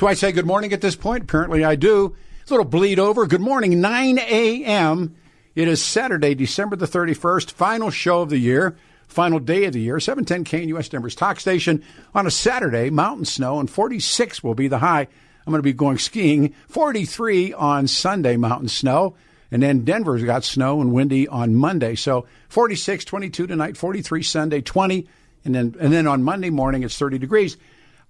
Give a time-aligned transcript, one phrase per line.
[0.00, 1.24] Do I say good morning at this point?
[1.24, 2.16] Apparently I do.
[2.40, 3.26] It's a little bleed over.
[3.26, 5.14] Good morning, 9 a.m.
[5.54, 8.78] It is Saturday, December the 31st, final show of the year,
[9.08, 13.60] final day of the year, 710 KNUS Denver's talk station on a Saturday, mountain snow,
[13.60, 15.06] and 46 will be the high.
[15.46, 16.54] I'm going to be going skiing.
[16.68, 19.16] 43 on Sunday, mountain snow.
[19.50, 21.94] And then Denver's got snow and windy on Monday.
[21.94, 25.06] So 46, 22 tonight, 43 Sunday, 20.
[25.44, 27.58] And then, and then on Monday morning, it's 30 degrees.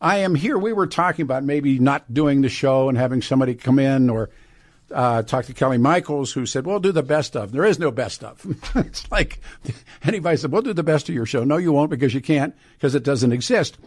[0.01, 0.57] I am here.
[0.57, 4.31] We were talking about maybe not doing the show and having somebody come in or
[4.91, 7.91] uh, talk to Kelly Michaels, who said, "We'll do the best of." There is no
[7.91, 8.45] best of.
[8.75, 9.41] it's like
[10.03, 12.55] anybody said, "We'll do the best of your show." No, you won't because you can't
[12.77, 13.79] because it doesn't exist.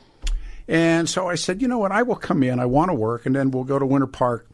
[0.68, 1.92] And so I said, "You know what?
[1.92, 2.60] I will come in.
[2.60, 4.48] I want to work, and then we'll go to Winter Park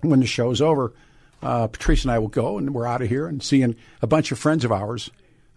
[0.00, 0.92] when the show's over."
[1.42, 4.32] Uh, Patrice and I will go, and we're out of here and seeing a bunch
[4.32, 5.10] of friends of ours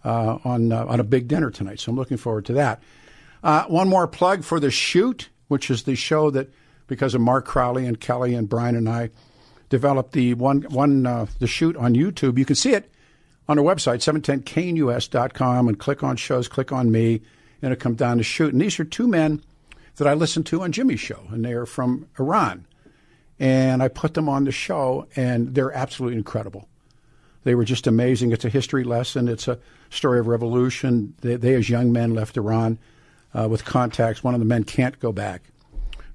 [0.04, 1.80] uh, on uh, on a big dinner tonight.
[1.80, 2.82] So I'm looking forward to that.
[3.42, 6.48] Uh, one more plug for the shoot, which is the show that,
[6.86, 9.10] because of Mark Crowley and Kelly and Brian and I,
[9.68, 12.38] developed the one one uh, the shoot on YouTube.
[12.38, 12.90] You can see it
[13.48, 17.22] on our website, 710knus.com, and click on shows, click on me,
[17.62, 18.52] and it comes down to shoot.
[18.52, 19.42] And these are two men
[19.96, 22.66] that I listen to on Jimmy's show, and they are from Iran.
[23.40, 26.68] And I put them on the show, and they're absolutely incredible.
[27.44, 28.32] They were just amazing.
[28.32, 29.28] It's a history lesson.
[29.28, 29.58] It's a
[29.90, 31.14] story of revolution.
[31.20, 32.78] They, they as young men, left Iran
[33.34, 34.22] uh, with contacts.
[34.22, 35.42] One of the men can't go back,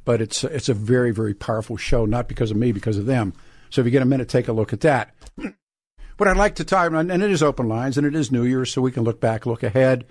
[0.05, 2.05] but it's it's a very very powerful show.
[2.05, 3.33] Not because of me, because of them.
[3.69, 5.15] So if you get a minute, take a look at that.
[6.17, 8.71] what I'd like to talk, and it is open lines, and it is New Year's,
[8.71, 10.05] so we can look back, look ahead.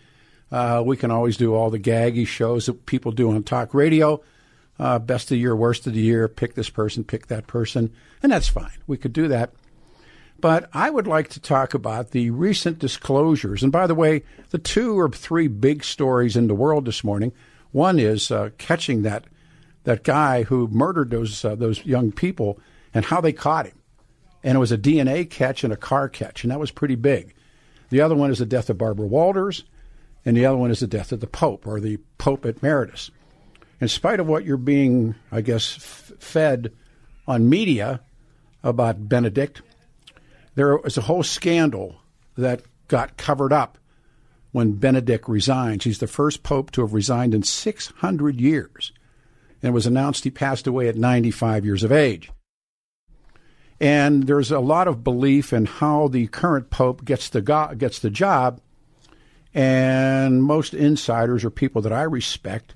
[0.50, 4.20] Uh, we can always do all the gaggy shows that people do on talk radio.
[4.78, 7.92] Uh, best of the year, worst of the year, pick this person, pick that person,
[8.22, 8.78] and that's fine.
[8.86, 9.52] We could do that.
[10.42, 13.62] But I would like to talk about the recent disclosures.
[13.62, 17.32] And by the way, the two or three big stories in the world this morning.
[17.70, 19.25] One is uh, catching that
[19.84, 22.58] that guy who murdered those uh, those young people
[22.92, 23.78] and how they caught him.
[24.42, 27.34] And it was a DNA catch and a car catch, and that was pretty big.
[27.91, 29.62] The other one is the death of Barbara Walters,
[30.25, 33.12] and the other one is the death of the Pope or the Pope Emeritus.
[33.81, 36.72] In spite of what you're being, I guess, f- fed
[37.28, 38.00] on media
[38.64, 39.62] about Benedict,
[40.54, 41.96] there was a whole scandal
[42.36, 43.78] that got covered up
[44.52, 45.82] when Benedict resigned.
[45.82, 48.92] He's the first pope to have resigned in 600 years.
[49.62, 52.30] And it was announced he passed away at 95 years of age.
[53.80, 57.98] And there's a lot of belief in how the current pope gets the go- gets
[57.98, 58.60] the job.
[59.54, 62.74] And most insiders or people that I respect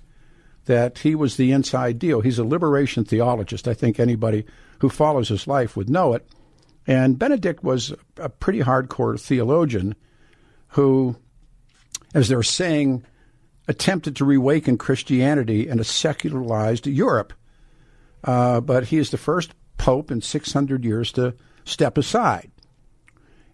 [0.66, 2.20] that he was the inside deal.
[2.20, 3.68] He's a liberation theologist.
[3.68, 4.44] I think anybody
[4.80, 6.28] who follows his life would know it.
[6.86, 9.94] And Benedict was a pretty hardcore theologian
[10.68, 11.16] who,
[12.14, 13.04] as they're saying,
[13.68, 17.32] attempted to reawaken Christianity in a secularized Europe.
[18.22, 22.50] Uh, but he is the first pope in 600 years to step aside.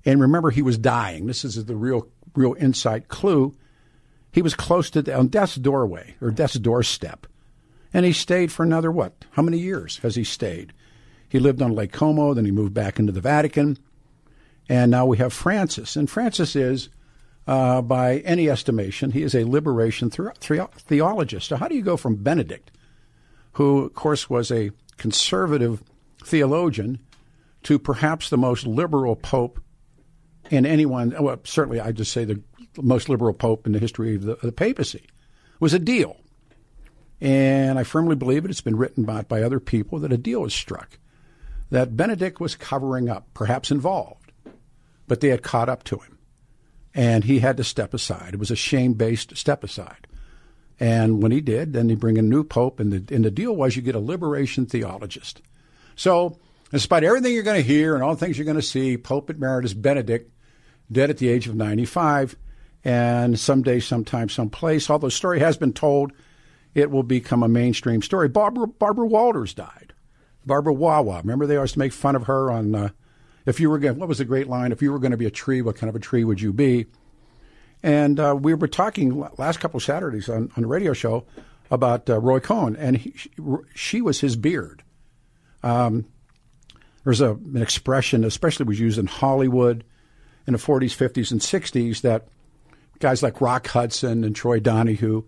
[0.05, 1.27] And remember, he was dying.
[1.27, 3.55] This is the real, real insight clue.
[4.33, 7.27] He was close to the, on death's doorway or death's doorstep.
[7.95, 9.25] And he stayed for another, what?
[9.33, 10.73] How many years has he stayed?
[11.33, 13.79] He lived on Lake Como, then he moved back into the Vatican.
[14.69, 15.97] And now we have Francis.
[15.97, 16.91] And Francis is,
[17.47, 21.49] uh, by any estimation, he is a liberation theologist.
[21.49, 22.71] So, how do you go from Benedict,
[23.53, 25.83] who, of course, was a conservative
[26.23, 26.99] theologian,
[27.63, 29.59] to perhaps the most liberal pope
[30.51, 32.43] in anyone, well, certainly I'd just say the
[32.77, 35.07] most liberal pope in the history of the, the papacy,
[35.61, 36.19] was a deal.
[37.23, 38.51] And I firmly believe it.
[38.51, 40.99] It's been written about by other people that a deal was struck
[41.73, 44.31] that Benedict was covering up, perhaps involved,
[45.09, 46.19] but they had caught up to him.
[46.95, 48.35] And he had to step aside.
[48.35, 50.07] It was a shame based step aside.
[50.79, 53.57] And when he did, then they bring a new pope, and the, and the deal
[53.57, 55.41] was you get a liberation theologist.
[55.97, 56.39] So,
[56.71, 59.31] despite everything you're going to hear and all the things you're going to see, Pope
[59.31, 60.31] Emeritus Benedict,
[60.91, 62.37] dead at the age of 95,
[62.85, 66.13] and someday, sometime, someplace, although the story has been told,
[66.75, 68.29] it will become a mainstream story.
[68.29, 69.92] Barbara, Barbara Walters died.
[70.45, 71.19] Barbara Wawa.
[71.19, 72.89] Remember they always make fun of her on uh,
[73.47, 73.99] if you were going.
[73.99, 74.73] What was the great line?
[74.73, 76.53] If you were going to be a tree, what kind of a tree would you
[76.53, 76.87] be?
[77.83, 81.25] And uh, we were talking last couple of Saturdays on, on the radio show
[81.71, 83.15] about uh, Roy Cohn, and he,
[83.75, 84.83] she was his beard.
[85.63, 86.07] Um,
[87.05, 89.85] there's a, an expression, especially was used in Hollywood
[90.47, 92.29] in the 40s, 50s, and 60s, that
[92.99, 95.25] guys like Rock Hudson and Troy Donahue,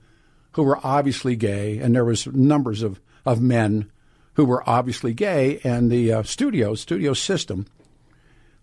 [0.52, 3.90] who were obviously gay, and there was numbers of, of men
[4.34, 7.66] who were obviously gay, and the uh, studio studio system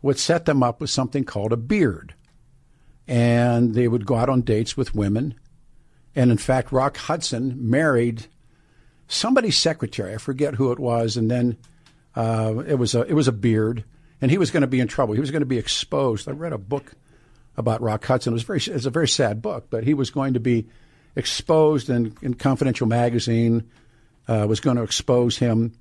[0.02, 2.14] would set them up with something called a beard,
[3.08, 5.36] and they would go out on dates with women,
[6.16, 8.26] and in fact, Rock Hudson married
[9.08, 10.14] somebody's secretary.
[10.14, 11.58] I forget who it was, and then
[12.16, 13.84] uh, it was a it was a beard,
[14.22, 15.14] and he was going to be in trouble.
[15.14, 16.28] He was going to be exposed.
[16.28, 16.94] I read a book
[17.58, 18.34] about Rock Hudson.
[18.34, 20.68] It was very it's a very sad book, but he was going to be
[21.16, 23.70] exposed, in, in Confidential magazine
[24.28, 25.74] uh, was going to expose him.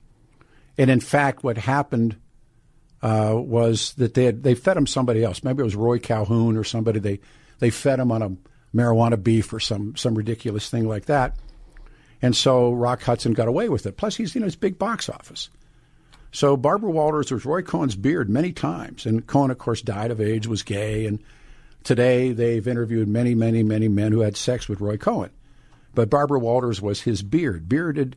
[0.78, 2.16] And in fact, what happened
[3.02, 5.42] uh, was that they had, they fed him somebody else.
[5.42, 6.98] Maybe it was Roy Calhoun or somebody.
[7.00, 7.20] They
[7.58, 8.36] they fed him on a
[8.74, 11.36] marijuana beef or some some ridiculous thing like that.
[12.22, 13.96] And so Rock Hudson got away with it.
[13.96, 15.48] Plus, he's you know his big box office.
[16.32, 20.20] So Barbara Walters was Roy Cohn's beard many times, and Cohn, of course, died of
[20.20, 21.18] AIDS, was gay, and
[21.82, 25.30] today they've interviewed many, many, many men who had sex with Roy Cohn.
[25.92, 28.16] But Barbara Walters was his beard, bearded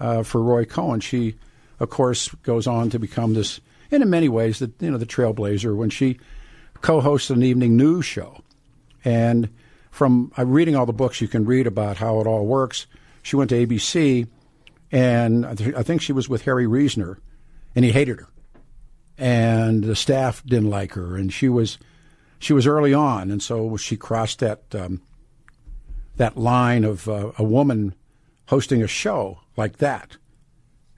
[0.00, 1.00] uh, for Roy Cohn.
[1.00, 1.36] She,
[1.80, 3.60] of course, goes on to become this,
[3.90, 6.18] and in many ways, the you know the trailblazer when she
[6.80, 8.42] co-hosts an evening news show,
[9.04, 9.48] and
[9.90, 12.86] from uh, reading all the books you can read about how it all works,
[13.22, 14.26] she went to ABC,
[14.90, 17.18] and I, th- I think she was with Harry Reasoner
[17.74, 18.28] and he hated her,
[19.18, 21.78] and the staff didn't like her, and she was
[22.38, 25.02] she was early on, and so she crossed that um,
[26.16, 27.94] that line of uh, a woman
[28.46, 30.16] hosting a show like that,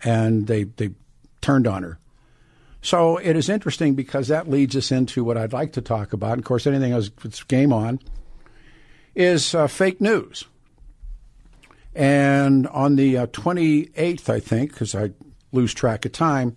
[0.02, 0.90] and they they
[1.40, 1.98] turned on her.
[2.82, 6.32] So it is interesting because that leads us into what I'd like to talk about.
[6.32, 7.98] And of course, anything else that's game on
[9.14, 10.44] is uh, fake news.
[11.96, 15.12] And on the uh, 28th, I think, because I
[15.50, 16.56] lose track of time,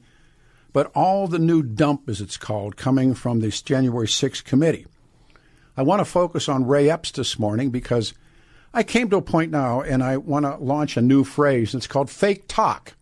[0.74, 4.86] but all the new dump, as it's called, coming from this January 6th committee.
[5.78, 8.14] I want to focus on Ray Epps this morning because
[8.74, 11.74] I came to a point now and I want to launch a new phrase.
[11.74, 12.94] It's called fake talk.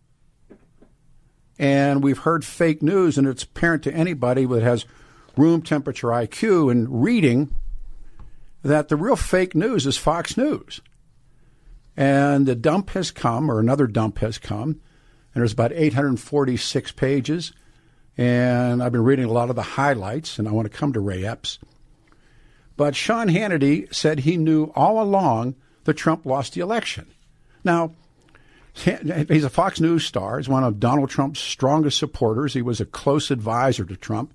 [1.58, 4.86] And we've heard fake news, and it's apparent to anybody that has
[5.36, 7.52] room temperature IQ and reading
[8.62, 10.80] that the real fake news is Fox News.
[11.96, 14.80] And the dump has come, or another dump has come,
[15.34, 17.52] and there's about 846 pages.
[18.16, 21.00] And I've been reading a lot of the highlights, and I want to come to
[21.00, 21.58] Ray Epps.
[22.78, 27.08] But Sean Hannity said he knew all along that Trump lost the election.
[27.64, 27.90] Now,
[28.72, 30.38] he's a Fox News star.
[30.38, 32.54] He's one of Donald Trump's strongest supporters.
[32.54, 34.32] He was a close advisor to Trump.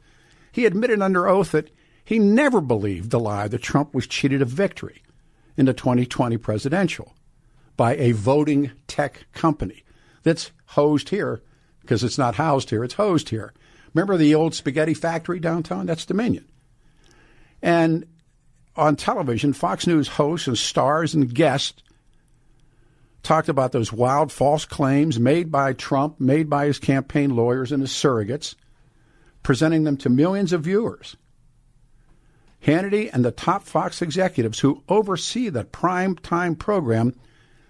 [0.51, 1.69] He admitted under oath that
[2.03, 5.01] he never believed the lie that Trump was cheated of victory
[5.55, 7.15] in the 2020 presidential
[7.77, 9.85] by a voting tech company
[10.23, 11.41] that's hosed here
[11.79, 13.53] because it's not housed here, it's hosed here.
[13.93, 15.85] Remember the old spaghetti factory downtown?
[15.85, 16.45] That's Dominion.
[17.61, 18.05] And
[18.75, 21.81] on television, Fox News hosts and stars and guests
[23.21, 27.81] talked about those wild false claims made by Trump, made by his campaign lawyers and
[27.81, 28.55] his surrogates,
[29.41, 31.15] presenting them to millions of viewers.
[32.65, 37.13] Hannity and the top Fox executives who oversee that prime time program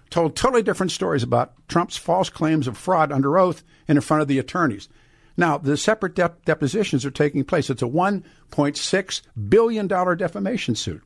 [0.10, 4.22] told totally different stories about Trump's false claims of fraud under oath and in front
[4.22, 4.88] of the attorneys.
[5.36, 7.70] Now, the separate dep- depositions are taking place.
[7.70, 11.02] It's a $1.6 billion defamation suit.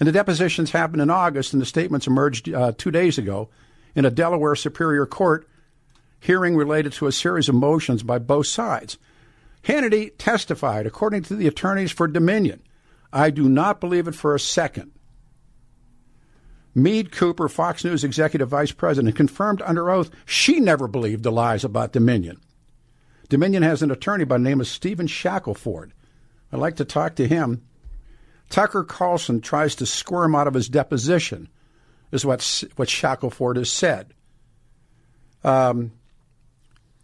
[0.00, 3.50] And the depositions happened in August, and the statements emerged uh, two days ago
[3.94, 5.48] in a Delaware Superior Court
[6.20, 8.98] hearing related to a series of motions by both sides.
[9.62, 12.62] Hannity testified, according to the attorneys for Dominion,
[13.12, 14.92] I do not believe it for a second
[16.74, 21.64] Meade Cooper, Fox News executive vice president, confirmed under oath she never believed the lies
[21.64, 22.40] about Dominion.
[23.28, 25.92] Dominion has an attorney by the name of Stephen Shackelford.
[26.52, 27.62] I'd like to talk to him.
[28.48, 31.48] Tucker Carlson tries to squirm out of his deposition,
[32.10, 34.14] is what what Shackelford has said.
[35.44, 35.92] Um,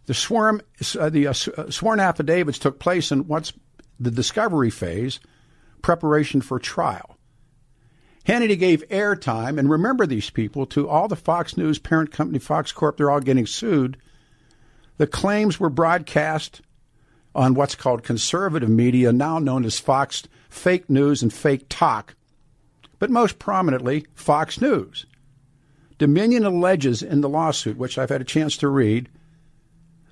[0.07, 0.61] the sworn
[0.99, 3.53] uh, the uh, uh, sworn affidavits took place in what's
[3.99, 5.19] the discovery phase,
[5.83, 7.17] preparation for trial.
[8.25, 12.71] Hannity gave airtime, and remember these people, to all the Fox News parent company, Fox
[12.71, 12.97] Corp.
[12.97, 13.97] They're all getting sued.
[14.97, 16.61] The claims were broadcast
[17.33, 22.15] on what's called conservative media, now known as Fox Fake News and Fake Talk,
[22.97, 25.05] but most prominently, Fox News.
[25.97, 29.09] Dominion alleges in the lawsuit, which I've had a chance to read,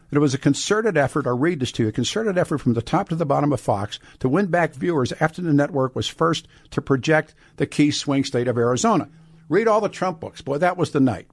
[0.10, 2.74] that it was a concerted effort, I'll read this to you, a concerted effort from
[2.74, 6.08] the top to the bottom of Fox to win back viewers after the network was
[6.08, 9.10] first to project the key swing state of Arizona.
[9.50, 10.42] Read all the Trump books.
[10.42, 11.28] Boy, that was the night.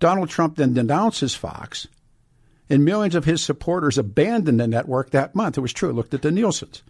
[0.00, 1.86] Donald Trump then denounces Fox,
[2.68, 5.58] and millions of his supporters abandoned the network that month.
[5.58, 5.92] It was true.
[5.92, 6.82] Looked at the Nielsen's.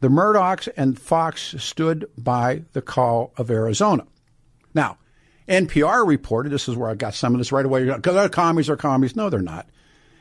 [0.00, 4.06] The Murdochs and Fox stood by the call of Arizona.
[4.74, 4.98] Now,
[5.48, 8.68] NPR reported this is where I got some of this right away because they're commies
[8.68, 9.16] are commies.
[9.16, 9.68] No, they're not.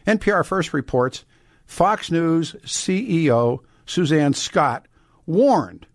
[0.05, 1.25] NPR first reports
[1.65, 4.87] Fox News CEO Suzanne Scott
[5.25, 5.87] warned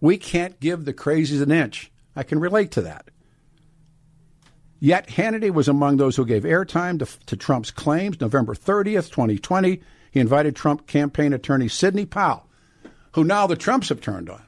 [0.00, 1.90] we can't give the crazies an inch.
[2.14, 3.08] I can relate to that.
[4.78, 8.20] Yet Hannity was among those who gave airtime to, to, Trump's claims.
[8.20, 9.80] November 30th, 2020,
[10.10, 12.46] he invited Trump campaign attorney Sidney Powell,
[13.12, 14.42] who now the Trumps have turned on.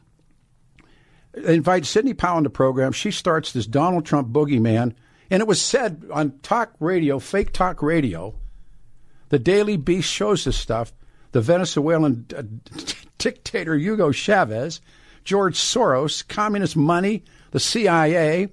[1.33, 2.93] They Invite Sidney Powell into the program.
[2.93, 4.95] She starts this Donald Trump boogeyman,
[5.31, 8.35] and it was said on talk radio, fake talk radio.
[9.31, 10.93] The Daily Beast shows this stuff.
[11.33, 12.43] The Venezuelan uh,
[13.19, 14.81] dictator Hugo Chavez,
[15.25, 18.49] George Soros, communist money, the CIA,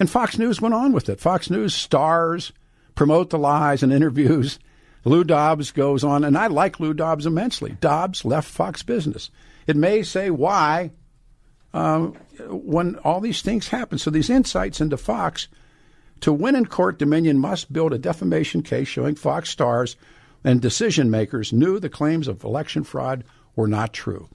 [0.00, 1.20] and Fox News went on with it.
[1.20, 2.52] Fox News stars,
[2.96, 4.58] promote the lies and interviews.
[5.04, 7.76] Lou Dobbs goes on, and I like Lou Dobbs immensely.
[7.80, 9.30] Dobbs left Fox Business.
[9.66, 10.90] It may say why
[11.72, 12.14] um,
[12.48, 13.98] when all these things happen.
[13.98, 15.48] So these insights into Fox.
[16.22, 19.96] To win in court, Dominion must build a defamation case showing Fox stars
[20.44, 24.28] and decision makers knew the claims of election fraud were not true.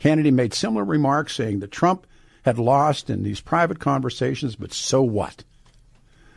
[0.00, 2.06] Hannity made similar remarks, saying that Trump
[2.42, 5.44] had lost in these private conversations, but so what?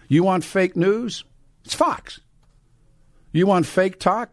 [0.08, 1.24] You want fake news?
[1.64, 2.20] It's Fox.
[3.32, 4.32] You want fake talk?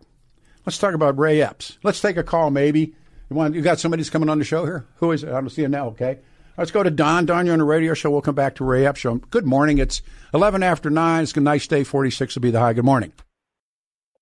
[0.67, 1.79] Let's talk about Ray Epps.
[1.83, 2.95] Let's take a call, maybe.
[3.31, 4.87] You, want, you got somebody who's coming on the show here?
[4.97, 5.31] Who is it?
[5.31, 6.19] I don't see him now, okay.
[6.57, 7.25] Let's go to Don.
[7.25, 8.11] Don, you're on the radio show.
[8.11, 9.00] We'll come back to Ray Epps.
[9.00, 9.14] Show.
[9.17, 9.79] Good morning.
[9.79, 10.02] It's
[10.35, 11.23] 11 after 9.
[11.23, 11.83] It's a nice day.
[11.83, 12.75] 46 will be the high.
[12.75, 13.12] Good morning.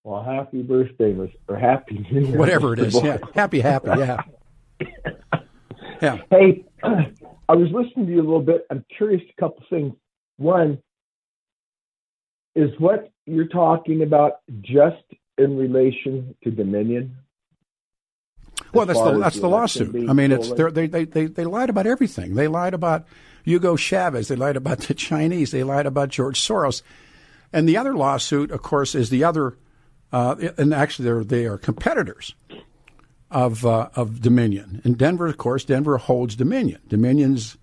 [0.04, 1.14] Well, happy birthday,
[1.48, 2.38] or happy New Year.
[2.38, 3.02] Whatever it is.
[3.02, 3.18] Yeah.
[3.34, 3.88] Happy, happy.
[3.88, 4.22] Yeah.
[6.00, 6.18] yeah.
[6.30, 6.64] Hey,
[7.50, 8.64] I was listening to you a little bit.
[8.70, 9.92] I'm curious a couple things.
[10.36, 10.78] One,
[12.54, 15.02] is what you're talking about just
[15.36, 17.16] in relation to Dominion?
[18.72, 20.08] Well, that's the that's the lawsuit.
[20.08, 22.36] I mean, it's they they they they lied about everything.
[22.36, 23.08] They lied about
[23.42, 24.28] Hugo Chavez.
[24.28, 25.50] They lied about the Chinese.
[25.50, 26.82] They lied about George Soros.
[27.52, 29.58] And the other lawsuit, of course, is the other.
[30.12, 32.32] Uh, and actually, they're they are competitors
[33.30, 34.80] of uh, of Dominion.
[34.84, 36.80] And Denver, of course, Denver holds Dominion.
[36.88, 37.56] Dominion's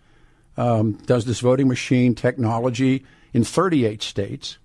[0.55, 4.57] um, does this voting machine technology in 38 states,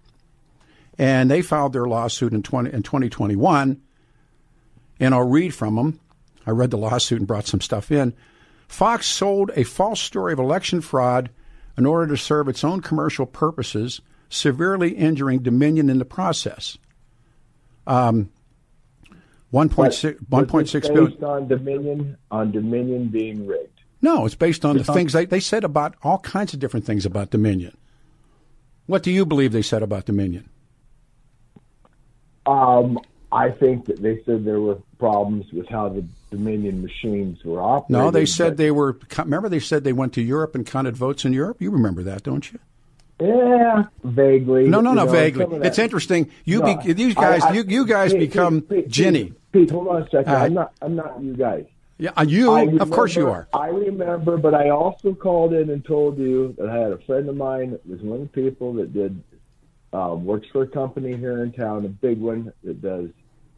[0.99, 3.81] and they filed their lawsuit in 20 in 2021.
[5.01, 6.01] And I'll read from them.
[6.47, 8.15] I read the lawsuit and brought some stuff in.
[8.69, 11.31] Fox sold a false story of election fraud
[11.77, 16.79] in order to serve its own commercial purposes, severely injuring Dominion in the process.
[17.87, 18.31] Um,
[19.53, 21.13] one point six one point six billion.
[21.13, 23.81] Based on Dominion on Dominion being rigged.
[24.01, 27.07] No, it's based on the things they, they said about all kinds of different things
[27.07, 27.77] about Dominion.
[28.87, 30.49] What do you believe they said about Dominion?
[32.47, 32.99] Um,
[33.31, 38.05] I think that they said there were problems with how the Dominion machines were operating.
[38.05, 38.99] No, they said they were.
[39.19, 41.61] Remember, they said they went to Europe and counted votes in Europe.
[41.61, 42.59] You remember that, don't you?
[43.21, 44.69] Yeah, vaguely.
[44.69, 45.47] No, no, no, know, vaguely.
[45.63, 46.31] It's interesting.
[46.45, 49.35] You, no, be, these guys, I, I, you, you guys Pete, become Ginny.
[49.53, 50.33] Pete, hold on a second.
[50.33, 50.73] Uh, I'm not.
[50.81, 51.67] I'm not you guys.
[51.99, 52.55] Yeah, uh, you.
[52.55, 53.47] Remember, of course you are.
[53.53, 57.29] I remember, but I also called in and told you that I had a friend
[57.29, 59.23] of mine that was one of the people that did
[59.93, 63.11] um, works for a company here in town, a big one that does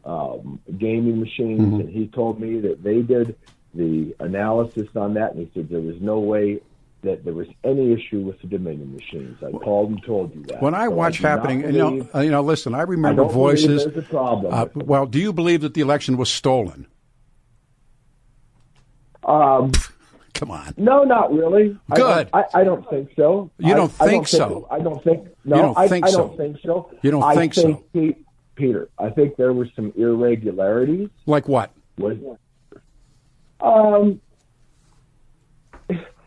[0.03, 1.79] um, gaming machines, mm-hmm.
[1.79, 3.35] and he told me that they did
[3.73, 6.61] the analysis on that, and he said there was no way
[7.05, 9.37] that there was any issue with the Dominion machines.
[9.43, 10.61] I called and told you that.
[10.61, 13.25] When I so watch I happening, believe, you know, uh, you know, listen, I remember
[13.25, 13.85] I voices.
[13.85, 14.53] There's a problem.
[14.53, 16.87] Uh, well, do you believe that the election was stolen?
[19.23, 19.71] Um,
[20.35, 20.73] Come on.
[20.75, 21.77] No, not really.
[21.93, 22.29] Good.
[22.33, 23.49] I, I, I don't think so.
[23.57, 24.67] You don't I, think don't so?
[24.69, 25.29] I don't think.
[25.45, 26.17] No, you don't I, think I so?
[26.17, 26.91] don't think so.
[27.01, 27.83] You don't I think, think so?
[27.93, 31.09] Pete, Peter, I think there were some irregularities.
[31.25, 31.71] Like what?
[31.97, 32.17] Was
[33.61, 34.19] um,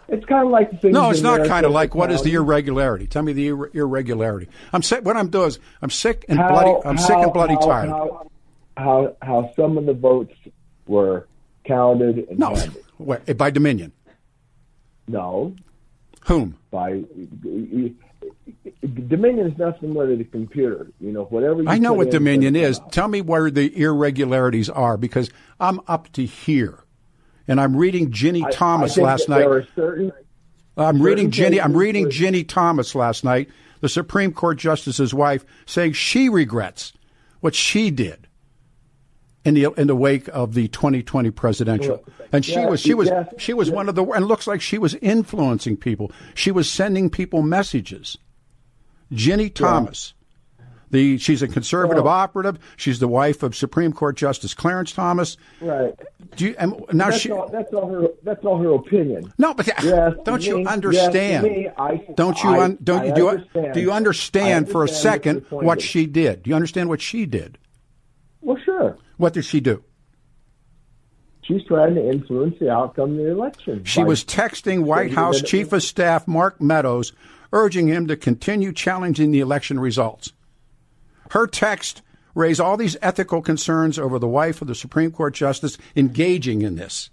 [0.08, 0.82] it's kind of like.
[0.84, 1.94] No, it's not kind of like.
[1.94, 3.06] What is the irregularity?
[3.06, 4.48] Tell me the ir- irregularity.
[4.72, 5.04] I'm sick.
[5.04, 6.86] What I'm doing is I'm sick and how, bloody.
[6.86, 7.88] I'm how, sick and bloody how, tired.
[7.90, 8.30] How,
[8.76, 10.34] how how some of the votes
[10.86, 11.26] were
[11.64, 12.84] counted and no, counted.
[12.98, 13.92] Wait, eh, by Dominion.
[15.06, 15.54] No.
[16.26, 16.58] Whom?
[16.70, 17.04] By
[18.82, 20.88] Dominion is nothing more than a computer.
[21.00, 21.62] You know, whatever.
[21.62, 22.78] You I know what Dominion is.
[22.78, 22.92] Out.
[22.92, 26.84] Tell me where the irregularities are, because I'm up to here,
[27.48, 29.42] and I'm reading Ginny I, Thomas I last night.
[29.74, 30.12] Certain.
[30.76, 31.60] I'm certain reading Ginny.
[31.60, 33.48] I'm reading where, Ginny Thomas last night,
[33.80, 36.92] the Supreme Court justice's wife, saying she regrets
[37.40, 38.28] what she did
[39.44, 42.04] in the in the wake of the 2020 presidential.
[42.32, 43.74] And she yeah, was she was yeah, she was yeah.
[43.74, 46.12] one of the and looks like she was influencing people.
[46.34, 48.18] She was sending people messages.
[49.10, 50.12] Ginny Thomas.
[50.90, 52.58] The she's a conservative Well- operative.
[52.76, 55.36] She's the wife of Supreme Court Justice Clarence Thomas.
[55.60, 55.94] Right.
[56.36, 57.48] Do you, and now That's she all.
[57.48, 58.08] That's all her.
[58.22, 59.32] That's all her opinion.
[59.38, 61.44] no, but Yes, don't you me- yes, understand?
[61.44, 63.74] me, I- don't you I- un, don't I do you, understand.
[63.74, 65.84] do you understand I for a second what your point what is.
[65.84, 66.42] she did?
[66.42, 67.58] Do you understand what she did?
[68.40, 68.96] Well, sure.
[69.16, 69.82] What did she do?
[71.42, 73.82] She's trying to influence the outcome of the election.
[73.84, 77.12] She was texting White House Chief of Staff Mark Meadows,
[77.52, 80.32] urging him to continue challenging the election results.
[81.30, 82.02] Her text
[82.34, 86.76] raised all these ethical concerns over the wife of the Supreme Court Justice engaging in
[86.76, 87.10] this.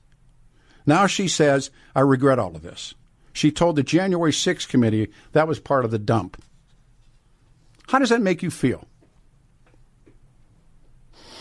[0.85, 2.93] Now she says, I regret all of this.
[3.33, 6.41] She told the January 6th committee that was part of the dump.
[7.87, 8.87] How does that make you feel?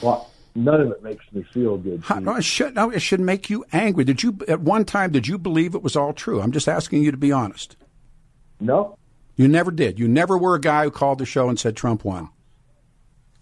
[0.03, 2.03] Well, none of it makes me feel good.
[2.05, 4.05] How, no, it should, no, it should make you angry.
[4.05, 6.41] Did you, at one time, did you believe it was all true?
[6.41, 7.77] I'm just asking you to be honest.
[8.61, 8.99] No,
[9.37, 9.99] You never did.
[9.99, 12.31] You never were a guy who called the show and said Trump won.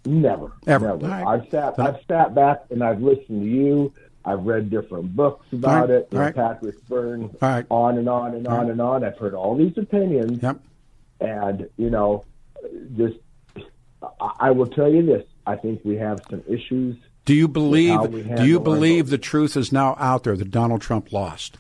[0.05, 0.87] Never, Ever.
[0.87, 1.07] never.
[1.07, 1.27] Right.
[1.27, 3.93] I've sat, I've sat back and I've listened to you.
[4.25, 5.91] I've read different books about right.
[5.91, 6.09] it.
[6.13, 6.35] You know, right.
[6.35, 7.67] Patrick Byrne, All right.
[7.71, 9.05] on and on and on and on.
[9.05, 10.43] I've heard all these opinions.
[10.43, 10.61] Yep.
[11.21, 12.25] And, you know,
[12.97, 13.17] just,
[14.03, 15.25] I, I will tell you this.
[15.47, 16.97] I think we have some issues.
[17.25, 18.01] Do you believe?
[18.37, 21.59] Do you believe the truth is now out there that Donald Trump lost?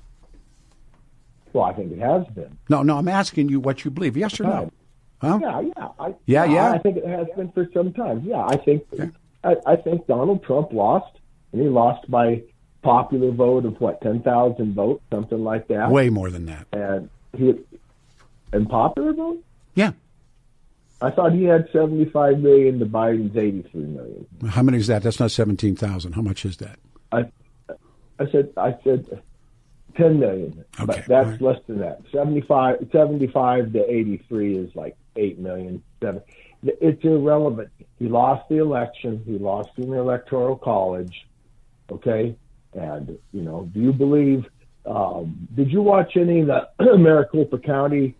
[1.52, 2.58] Well, I think it has been.
[2.68, 2.96] No, no.
[2.96, 4.16] I'm asking you what you believe.
[4.16, 4.72] Yes or no?
[5.22, 5.88] Yeah, yeah.
[5.98, 6.72] I, Yeah, yeah.
[6.72, 8.22] I think it has been for some time.
[8.24, 8.84] Yeah, I think
[9.44, 11.18] I, I think Donald Trump lost,
[11.52, 12.42] and he lost by
[12.82, 15.90] popular vote of what ten thousand votes, something like that.
[15.90, 16.66] Way more than that.
[16.72, 17.54] and he
[18.52, 19.42] and popular vote.
[19.74, 19.92] Yeah.
[21.00, 24.26] I thought he had seventy five million to Biden's eighty three million.
[24.48, 25.02] How many is that?
[25.02, 26.12] That's not seventeen thousand.
[26.12, 26.78] How much is that?
[27.10, 27.24] I
[28.18, 29.22] I said I said
[29.96, 31.40] ten million, Okay, but that's right.
[31.42, 32.02] less than that.
[32.12, 35.82] 75, 75 to eighty three is like eight million.
[36.02, 36.22] Seven.
[36.64, 37.70] It's irrelevant.
[37.98, 39.22] He lost the election.
[39.26, 41.26] He lost in the electoral college.
[41.90, 42.36] Okay,
[42.72, 44.46] and you know, do you believe?
[44.86, 48.14] Um, did you watch any of the Maricopa County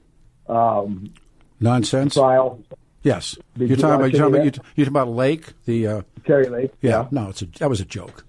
[0.48, 1.12] um,
[1.60, 2.14] Nonsense.
[2.14, 2.62] trial?
[3.02, 3.36] Yes.
[3.56, 5.52] Did you're you talking about you're talking about, you're talking about Lake.
[5.64, 6.72] The uh, Terry Lake.
[6.80, 7.08] yeah.
[7.10, 8.24] No, it's a that was a joke.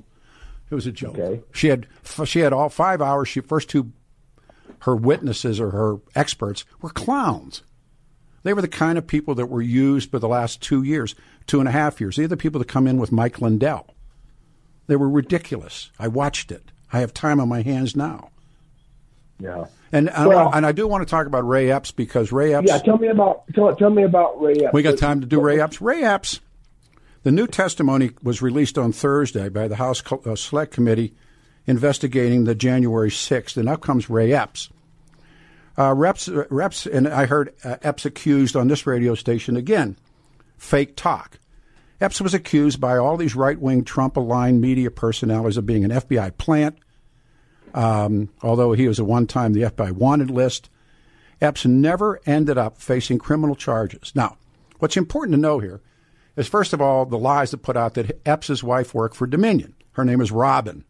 [0.69, 1.19] It was a joke.
[1.19, 1.41] Okay.
[1.53, 1.88] She had
[2.25, 3.27] she had all five hours.
[3.27, 3.91] She first two
[4.79, 7.63] her witnesses or her experts were clowns.
[8.43, 11.15] They were the kind of people that were used for the last two years,
[11.47, 12.17] two and a half years.
[12.17, 13.95] They're the people that come in with Mike Lindell.
[14.88, 15.89] They were ridiculous.
[15.97, 16.71] I watched it.
[16.91, 18.29] I have time on my hands now.
[19.39, 19.65] Yeah.
[19.91, 22.67] And I, Well- and I do want to talk about Ray Epps because Ray Epps.
[22.67, 22.79] Yeah.
[22.79, 24.53] Tell me about tell, tell me about Ray.
[24.56, 24.73] Epps.
[24.73, 25.82] We got time to do Ray Epps.
[25.82, 26.39] Ray Epps,
[27.23, 31.13] the new testimony was released on Thursday by the House uh, Select Committee
[31.65, 34.69] investigating the January 6th, and up comes Ray Epps.
[35.77, 39.97] Uh, Reps, Reps, and I heard uh, Epps accused on this radio station again,
[40.57, 41.39] fake talk.
[41.99, 45.91] Epps was accused by all these right wing Trump aligned media personalities of being an
[45.91, 46.77] FBI plant,
[47.73, 50.69] um, although he was at one time the FBI wanted list.
[51.41, 54.12] Epps never ended up facing criminal charges.
[54.15, 54.38] Now,
[54.79, 55.81] what's important to know here
[56.36, 59.73] is, first of all, the lies that put out that Epps' wife worked for Dominion.
[59.93, 60.86] Her name is Robin.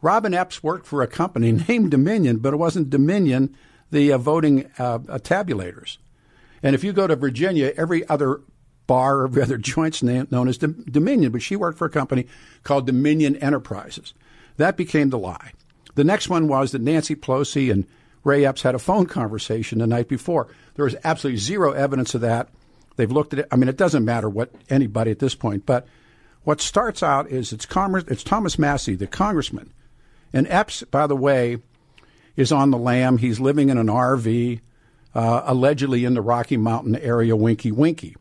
[0.00, 3.56] Robin Epps worked for a company named Dominion, but it wasn't Dominion,
[3.92, 5.98] the uh, voting uh, tabulators.
[6.62, 8.40] And if you go to Virginia, every other
[8.88, 12.26] bar every other joint's name, known as Dom- Dominion, but she worked for a company
[12.64, 14.14] called Dominion Enterprises.
[14.56, 15.52] That became the lie.
[15.94, 17.86] The next one was that Nancy Pelosi and
[18.24, 20.48] Ray Epps had a phone conversation the night before.
[20.74, 22.48] There was absolutely zero evidence of that.
[22.96, 23.48] They've looked at it.
[23.50, 25.86] I mean, it doesn't matter what anybody at this point, but
[26.44, 29.72] what starts out is it's, Commerce, it's Thomas Massie, the congressman.
[30.32, 31.58] And Epps, by the way,
[32.36, 33.18] is on the lam.
[33.18, 34.60] He's living in an RV,
[35.14, 38.16] uh, allegedly in the Rocky Mountain area, Winky Winky.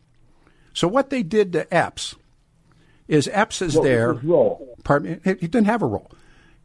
[0.74, 2.16] So what they did to Epps
[3.08, 4.14] is Epps is What there.
[4.14, 4.76] role?
[4.84, 6.10] Pardon me, he he didn't have a role.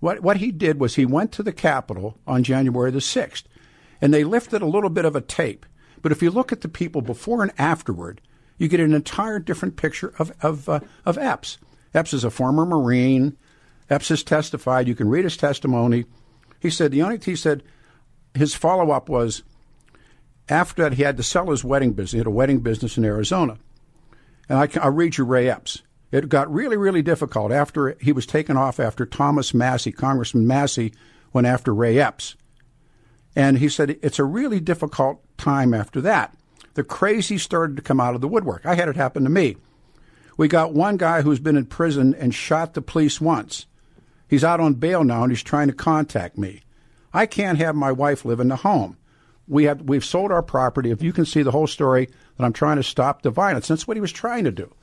[0.01, 3.49] What what he did was he went to the Capitol on January the sixth,
[4.01, 5.67] and they lifted a little bit of a tape.
[6.03, 8.21] But if you look at the people before and afterward,
[8.59, 11.59] you get an entire different picture of of uh, of Epps.
[11.95, 13.37] Epps is a former Marine.
[13.91, 14.87] Epps has testified.
[14.87, 16.05] You can read his testimony.
[16.61, 17.63] He said the only thing he said
[18.35, 19.43] his follow up was
[20.49, 22.13] after that he had to sell his wedding business.
[22.13, 23.59] He had a wedding business in Arizona.
[24.49, 25.83] And I, I'll read you Ray Epps.
[26.13, 30.95] It got really, really difficult after he was taken off after Thomas Massie, Congressman Massie,
[31.33, 32.37] went after Ray Epps.
[33.35, 36.35] And he said it's a really difficult time after that.
[36.75, 38.65] The crazy started to come out of the woodwork.
[38.65, 39.57] I had it happen to me.
[40.37, 43.67] We got one guy who's been in prison and shot the police once.
[44.29, 46.63] He's out on bail now and he's trying to contact me.
[47.13, 48.97] I can't have my wife live in the home.
[49.49, 50.91] we have we've sold our property.
[50.91, 53.69] If you can see the whole story, that I'm trying to stop the violence.
[53.69, 54.75] That's what he was trying to do.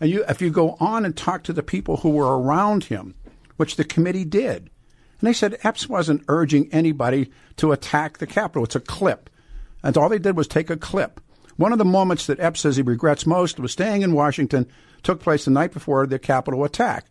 [0.00, 3.14] And you, if you go on and talk to the people who were around him,
[3.56, 4.70] which the committee did,
[5.20, 8.64] and they said Epps wasn't urging anybody to attack the Capitol.
[8.64, 9.30] It's a clip.
[9.82, 11.20] And all they did was take a clip.
[11.56, 14.66] One of the moments that Epps says he regrets most was staying in Washington,
[15.02, 17.06] took place the night before the Capitol attack.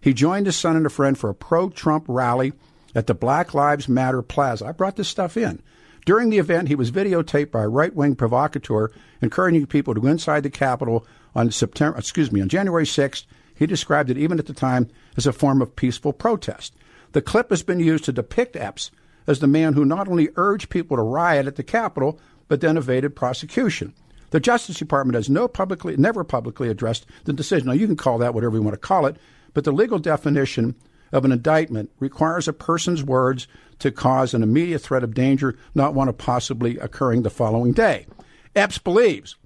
[0.00, 2.52] He joined his son and a friend for a pro Trump rally
[2.94, 4.66] at the Black Lives Matter Plaza.
[4.66, 5.62] I brought this stuff in.
[6.06, 10.08] During the event, he was videotaped by a right wing provocateur encouraging people to go
[10.08, 11.04] inside the Capitol
[11.34, 13.26] on September, excuse me, on January 6th.
[13.54, 16.74] He described it even at the time as a form of peaceful protest.
[17.12, 18.90] The clip has been used to depict Epps
[19.26, 22.76] as the man who not only urged people to riot at the Capitol, but then
[22.76, 23.92] evaded prosecution.
[24.30, 27.66] The Justice Department has no publicly, never publicly addressed the decision.
[27.66, 29.16] Now, you can call that whatever you want to call it,
[29.56, 30.74] but the legal definition
[31.12, 35.94] of an indictment requires a person's words to cause an immediate threat of danger, not
[35.94, 38.06] one of possibly occurring the following day.
[38.54, 39.36] Epps believes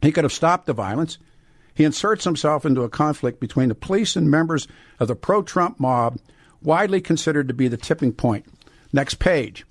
[0.00, 1.18] he could have stopped the violence.
[1.74, 4.66] He inserts himself into a conflict between the police and members
[4.98, 6.18] of the pro Trump mob,
[6.62, 8.46] widely considered to be the tipping point.
[8.94, 9.66] Next page.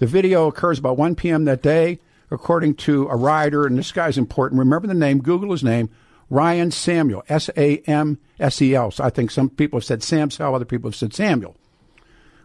[0.00, 1.46] The video occurs about 1 p.m.
[1.46, 1.98] that day,
[2.30, 4.58] according to a writer, and this guy's important.
[4.58, 5.88] Remember the name, Google his name,
[6.34, 8.90] Ryan Samuel, S A M S E L.
[8.90, 11.54] So I think some people have said Samsel, other people have said Samuel,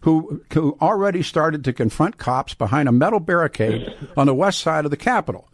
[0.01, 4.85] who, who already started to confront cops behind a metal barricade on the west side
[4.85, 5.49] of the Capitol.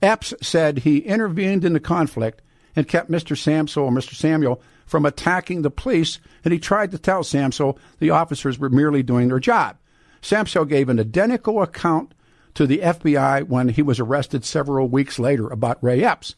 [0.00, 2.40] Epps said he intervened in the conflict
[2.74, 3.36] and kept Mr.
[3.36, 4.14] Samsel or Mr.
[4.14, 9.02] Samuel from attacking the police, and he tried to tell Samsel the officers were merely
[9.02, 9.76] doing their job.
[10.22, 12.14] Samsel gave an identical account
[12.54, 16.34] to the FBI when he was arrested several weeks later about Ray Epps.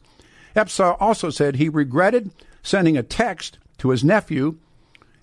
[0.57, 2.31] Epps also said he regretted
[2.63, 4.57] sending a text to his nephew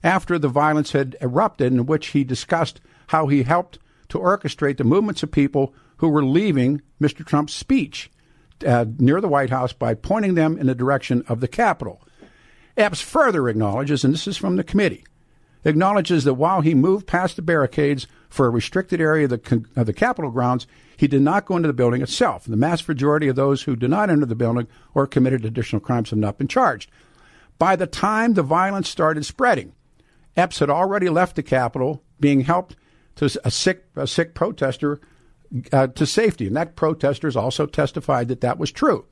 [0.03, 4.85] after the violence had erupted, in which he discussed how he helped to orchestrate the
[4.85, 7.27] movements of people who were leaving Mr.
[7.27, 8.11] Trump's speech
[8.65, 12.01] uh, near the White House by pointing them in the direction of the Capitol.
[12.77, 15.05] Epps further acknowledges, and this is from the committee,
[15.65, 19.87] acknowledges that while he moved past the barricades for a restricted area of the, of
[19.87, 22.45] the Capitol grounds, he did not go into the building itself.
[22.45, 26.11] The vast majority of those who did not enter the building or committed additional crimes
[26.11, 26.91] have not been charged.
[27.59, 29.73] By the time the violence started spreading,
[30.37, 32.77] Epps had already left the Capitol, being helped
[33.17, 35.01] to a sick, a sick protester
[35.73, 36.47] uh, to safety.
[36.49, 39.07] And that protesters also testified that that was true.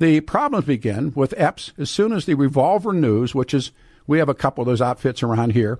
[0.00, 3.70] The problems begin with Epps as soon as the Revolver News, which is,
[4.06, 5.78] we have a couple of those outfits around here,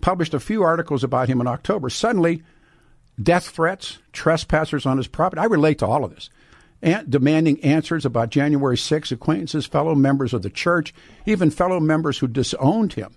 [0.00, 1.90] published a few articles about him in October.
[1.90, 2.42] Suddenly,
[3.20, 5.40] death threats, trespassers on his property.
[5.40, 6.30] I relate to all of this.
[6.80, 10.94] And demanding answers about January 6 acquaintances, fellow members of the church,
[11.26, 13.16] even fellow members who disowned him.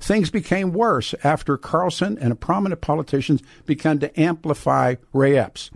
[0.00, 5.70] Things became worse after Carlson and prominent politicians began to amplify Ray Epps.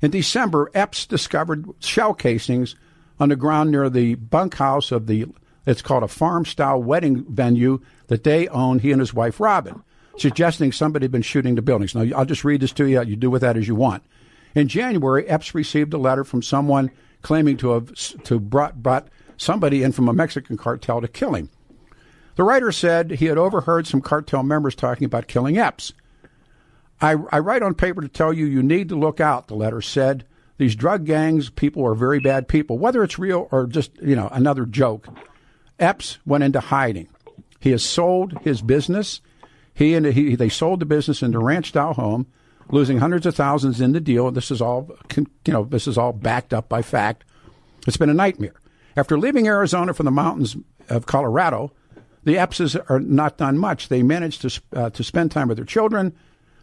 [0.00, 2.76] In December, Epps discovered shell casings
[3.20, 5.26] on the ground near the bunkhouse of the,
[5.70, 9.82] it's called a farm style wedding venue that they own, he and his wife Robin,
[10.16, 11.94] suggesting somebody had been shooting the buildings.
[11.94, 13.02] Now, I'll just read this to you.
[13.02, 14.02] You do with that as you want.
[14.54, 16.90] In January, Epps received a letter from someone
[17.22, 21.50] claiming to have to brought, brought somebody in from a Mexican cartel to kill him.
[22.36, 25.92] The writer said he had overheard some cartel members talking about killing Epps.
[27.00, 29.80] I, I write on paper to tell you you need to look out, the letter
[29.80, 30.24] said.
[30.56, 34.28] These drug gangs, people are very bad people, whether it's real or just, you know,
[34.32, 35.08] another joke.
[35.78, 37.08] Epps went into hiding.
[37.60, 39.20] He has sold his business.
[39.74, 42.26] He and he, they sold the business into ranch style home,
[42.70, 44.30] losing hundreds of thousands in the deal.
[44.30, 47.24] This is all, you know, this is all backed up by fact.
[47.86, 48.60] It's been a nightmare.
[48.96, 50.56] After leaving Arizona from the mountains
[50.88, 51.72] of Colorado,
[52.24, 53.88] the Eppses are not done much.
[53.88, 56.14] They manage to uh, to spend time with their children.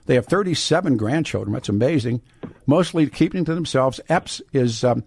[0.06, 1.54] They have 37 grandchildren.
[1.54, 2.22] That's amazing.
[2.68, 4.00] Mostly keeping to themselves.
[4.08, 5.04] Epps is um,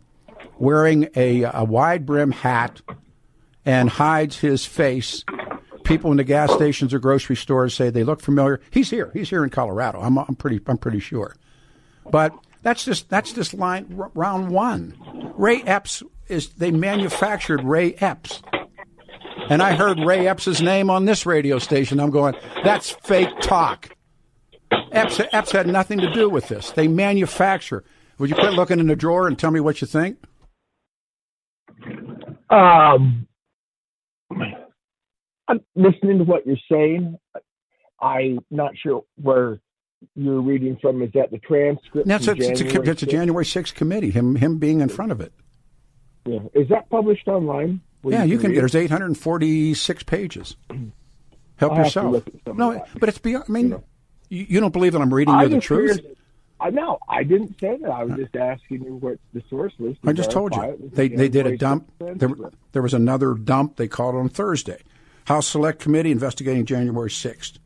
[0.58, 2.80] wearing a, a wide brim hat
[3.64, 5.24] and hides his face.
[5.84, 8.60] People in the gas stations or grocery stores say they look familiar.
[8.70, 9.10] He's here.
[9.14, 10.00] He's here in Colorado.
[10.00, 10.60] I'm, I'm pretty.
[10.66, 11.34] I'm pretty sure.
[12.10, 14.94] But that's just that's just line round one.
[15.36, 18.42] Ray Epps is they manufactured Ray Epps.
[19.48, 22.00] And I heard Ray Epps' name on this radio station.
[22.00, 23.96] I'm going, that's fake talk.
[24.92, 26.70] Epps, Epps had nothing to do with this.
[26.72, 27.84] They manufacture.
[28.18, 30.18] Would you quit looking in the drawer and tell me what you think?
[32.50, 33.27] Um,
[34.30, 37.18] I'm listening to what you're saying.
[38.00, 39.60] I'm not sure where
[40.14, 41.02] you're reading from.
[41.02, 42.06] Is that the transcript?
[42.06, 44.10] That's a, it's, a, it's a January 6th committee.
[44.10, 45.32] Him him being in front of it.
[46.26, 46.40] Yeah.
[46.54, 47.80] Is that published online?
[48.04, 48.54] yeah, you can.
[48.54, 50.56] There's 846 pages.
[51.56, 52.24] Help I'll yourself.
[52.46, 53.46] No, but it's beyond.
[53.48, 53.84] I mean, you, know.
[54.28, 55.96] you, don't believe that I'm reading I you the truth.
[55.96, 56.17] Figured,
[56.60, 56.98] I know.
[57.08, 57.90] I didn't say that.
[57.90, 59.96] I was just asking you what the source was.
[60.04, 60.90] I just told you.
[60.92, 61.90] They, the they did a dump.
[61.98, 62.30] There,
[62.72, 64.82] there was another dump they called on Thursday.
[65.26, 67.58] House Select Committee investigating January 6th.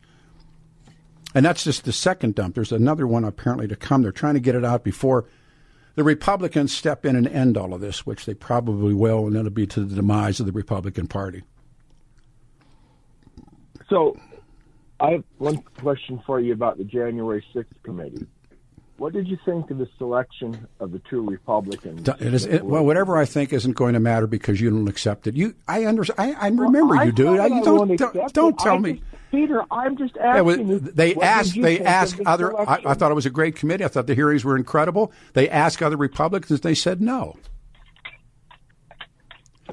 [1.35, 2.55] And that's just the second dump.
[2.55, 4.03] There's another one apparently to come.
[4.03, 5.27] They're trying to get it out before
[5.95, 9.51] the Republicans step in and end all of this, which they probably will, and that'll
[9.51, 11.43] be to the demise of the Republican Party.
[13.89, 14.19] So,
[15.01, 18.27] I have one question for you about the January 6th committee.
[19.03, 22.09] What did you think of the selection of the two Republicans?
[22.09, 25.27] It is, it, well, whatever I think isn't going to matter because you don't accept
[25.27, 25.35] it.
[25.35, 26.37] You, I understand.
[26.39, 27.41] I, I remember I you, dude.
[27.41, 28.93] I, you don't, don't, don't tell me.
[28.93, 30.79] just- Peter, I'm just asking well, you.
[30.79, 31.61] they asked.
[31.61, 32.57] They asked the other.
[32.57, 33.85] I, I thought it was a great committee.
[33.85, 35.11] I thought the hearings were incredible.
[35.33, 36.61] They asked other Republicans.
[36.61, 37.35] They said no.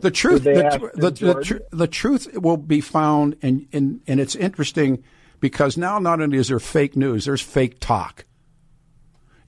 [0.01, 0.43] The truth.
[0.43, 4.19] The, ask tr- Jim the, the, tr- the truth will be found, and, and and
[4.19, 5.03] it's interesting
[5.39, 8.25] because now not only is there fake news, there's fake talk.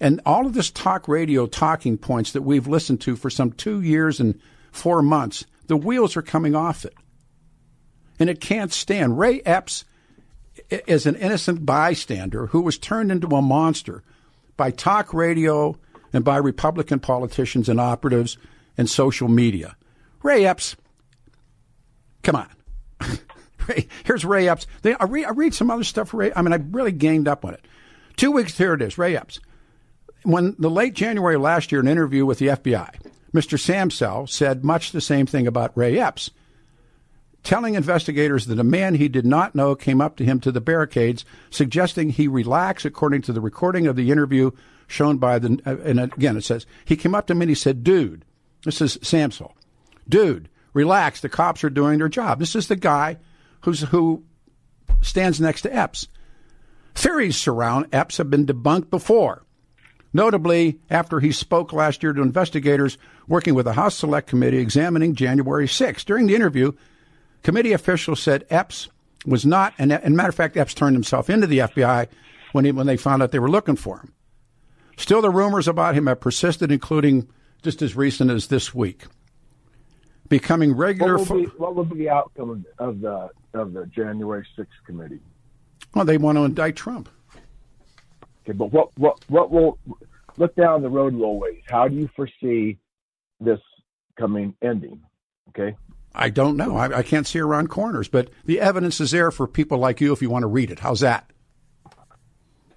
[0.01, 3.81] And all of this talk radio talking points that we've listened to for some two
[3.81, 6.95] years and four months, the wheels are coming off it.
[8.19, 9.19] And it can't stand.
[9.19, 9.85] Ray Epps
[10.69, 14.03] is an innocent bystander who was turned into a monster
[14.57, 15.77] by talk radio
[16.11, 18.37] and by Republican politicians and operatives
[18.79, 19.75] and social media.
[20.23, 20.75] Ray Epps,
[22.23, 22.49] come on.
[24.03, 24.65] Here's Ray Epps.
[24.83, 26.11] I, read, I read some other stuff.
[26.11, 27.63] Ray, I mean, I really gained up on it.
[28.17, 28.97] Two weeks here it is.
[28.97, 29.39] Ray Epps
[30.23, 32.89] when the late January last year, an interview with the FBI,
[33.34, 33.57] Mr.
[33.60, 36.31] Samsel said much the same thing about Ray Epps,
[37.43, 40.62] telling investigators that a man he did not know came up to him to the
[40.62, 44.51] barricades, suggesting he relax, according to the recording of the interview
[44.88, 45.60] shown by the.
[45.65, 48.25] uh, And again, it says he came up to me and he said, "Dude,
[48.65, 49.53] this is Samsel,
[50.07, 51.21] dude, relax.
[51.21, 52.39] The cops are doing their job.
[52.39, 53.17] This is the guy
[53.62, 54.23] who's who
[55.01, 56.07] stands next to Epps."
[56.93, 59.45] Theories surround Epps have been debunked before
[60.13, 62.97] notably after he spoke last year to investigators
[63.28, 66.04] working with the House Select Committee examining January 6.
[66.04, 66.74] During the interview,
[67.43, 68.89] committee officials said Epps
[69.26, 72.08] was not, and, and matter of fact, Epps turned himself into the FBI
[72.52, 74.13] when, he, when they found out they were looking for him.
[74.97, 77.28] Still, the rumors about him have persisted, including
[77.62, 79.06] just as recent as this week.
[80.30, 81.17] Becoming regular.
[81.17, 84.67] What will, be, what will be the outcome of, of the of the January 6th
[84.86, 85.19] committee?
[85.93, 87.10] well, they want to indict Trump.
[88.43, 89.77] Okay, but what what what will
[90.38, 91.62] look down the road a little ways?
[91.69, 92.77] How do you foresee
[93.39, 93.60] this
[94.17, 95.01] coming ending?
[95.49, 95.75] Okay,
[96.15, 96.75] I don't know.
[96.75, 100.12] I, I can't see around corners, but the evidence is there for people like you
[100.13, 100.80] if you want to read it.
[100.80, 101.30] How's that?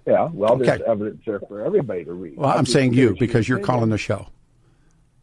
[0.05, 0.29] yeah.
[0.31, 2.37] Well, there's evidence there for everybody to read.
[2.37, 3.89] Well, I'm just saying you because you're calling opinion.
[3.91, 4.27] the show.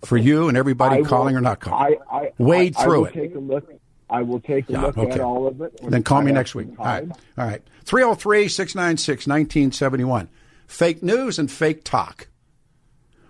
[0.05, 1.99] For you and everybody I will- calling or not calling.
[2.11, 3.15] I, I, Wade I, through will it.
[3.15, 3.73] Take a look.
[4.13, 5.11] I will take a Yeah, look okay.
[5.13, 5.81] at all of it.
[5.83, 6.69] Then call me next week.
[6.79, 7.09] All right.
[7.39, 7.63] All right.
[7.85, 10.29] 303 696 1971.
[10.67, 12.29] Fake news and fake talk.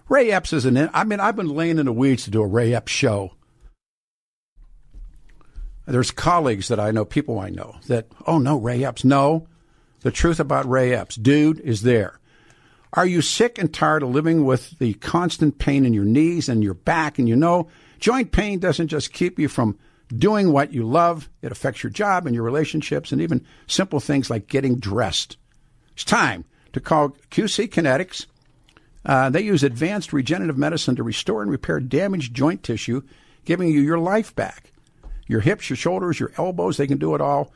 [0.08, 0.90] Ray Epps is an.
[0.92, 3.32] I mean, I've been laying in the weeds to do a Ray Epps show.
[5.86, 9.04] There's colleagues that I know, people I know, that, oh no, Ray Epps.
[9.04, 9.48] No.
[10.00, 12.18] The truth about Ray Epps, dude, is there.
[12.94, 16.62] Are you sick and tired of living with the constant pain in your knees and
[16.62, 17.18] your back?
[17.18, 17.68] And you know,
[18.00, 19.78] joint pain doesn't just keep you from
[20.16, 24.30] doing what you love, it affects your job and your relationships and even simple things
[24.30, 25.36] like getting dressed.
[25.94, 28.26] It's time to call QC Kinetics.
[29.04, 33.02] Uh, they use advanced regenerative medicine to restore and repair damaged joint tissue,
[33.44, 34.72] giving you your life back.
[35.26, 37.52] Your hips, your shoulders, your elbows, they can do it all.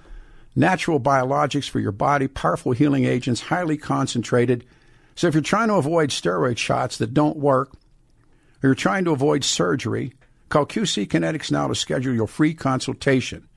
[0.54, 4.64] Natural biologics for your body, powerful healing agents, highly concentrated.
[5.14, 7.72] So if you're trying to avoid steroid shots that don't work,
[8.62, 10.12] or you're trying to avoid surgery,
[10.48, 13.48] call QC Kinetics now to schedule your free consultation.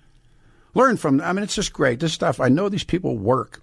[0.74, 1.28] Learn from, them.
[1.28, 2.00] I mean, it's just great.
[2.00, 3.62] This stuff, I know these people work.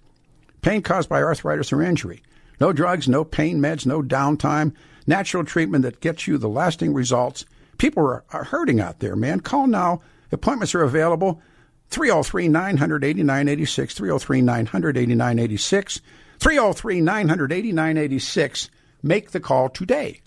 [0.61, 2.21] Pain caused by arthritis or injury.
[2.59, 4.73] No drugs, no pain meds, no downtime.
[5.05, 7.45] Natural treatment that gets you the lasting results.
[7.77, 9.39] People are, are hurting out there, man.
[9.39, 10.01] Call now.
[10.31, 11.41] Appointments are available.
[11.89, 16.01] 303 989 86, 303 989 86,
[16.39, 18.69] 303 989 86.
[19.03, 20.21] Make the call today.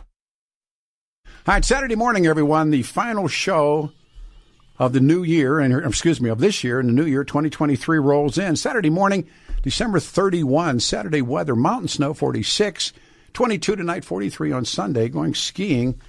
[1.51, 3.91] All right, Saturday morning, everyone, the final show
[4.79, 7.99] of the new year, and excuse me, of this year, and the new year 2023
[7.99, 8.55] rolls in.
[8.55, 9.27] Saturday morning,
[9.61, 12.93] December 31, Saturday weather, mountain snow 46,
[13.33, 16.01] 22 tonight, 43 on Sunday, going skiing.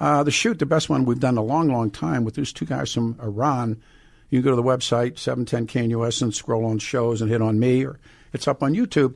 [0.00, 2.54] Uh, the shoot, the best one we've done in a long, long time with these
[2.54, 3.82] two guys from Iran.
[4.30, 7.60] You can go to the website, 710 KNUS, and scroll on shows and hit on
[7.60, 7.98] me, or
[8.32, 9.12] it's up on YouTube.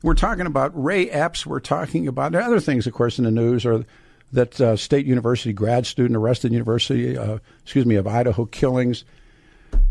[0.00, 1.44] We're talking about Ray Epps.
[1.44, 3.84] We're talking about other things, of course, in the news, or
[4.32, 9.04] that uh, State University grad student arrested University, uh, excuse me, of Idaho killings,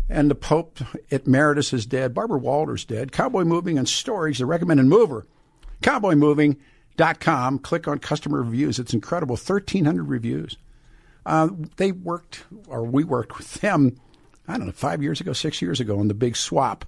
[0.08, 0.78] and the Pope
[1.10, 2.14] at Emeritus is dead.
[2.14, 3.12] Barbara Walters dead.
[3.12, 5.26] Cowboy Moving and Storage, the recommended mover.
[5.82, 6.56] Cowboy Moving,
[7.20, 7.58] com.
[7.58, 8.78] Click on customer reviews.
[8.78, 9.36] It's incredible.
[9.36, 10.56] 1,300 reviews.
[11.26, 14.00] Uh, they worked, or we worked with them,
[14.46, 16.84] I don't know, five years ago, six years ago on the big swap.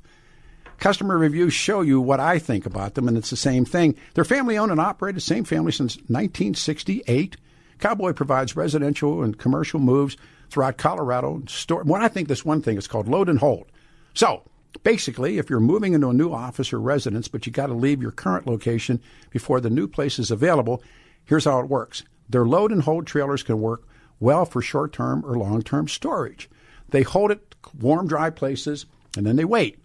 [0.80, 3.96] Customer reviews show you what I think about them, and it's the same thing.
[4.14, 7.36] They're family owned and operated, same family since 1968.
[7.78, 10.16] Cowboy provides residential and commercial moves
[10.48, 11.42] throughout Colorado.
[11.48, 13.66] Store, well, I think this one thing is called load and hold.
[14.14, 14.42] So,
[14.82, 18.00] basically, if you're moving into a new office or residence, but you got to leave
[18.00, 20.82] your current location before the new place is available,
[21.26, 22.04] here's how it works.
[22.30, 23.86] Their load and hold trailers can work
[24.18, 26.48] well for short term or long term storage.
[26.88, 29.78] They hold it warm, dry places, and then they wait.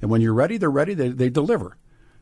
[0.00, 1.76] And when you're ready, they're ready, they, they deliver.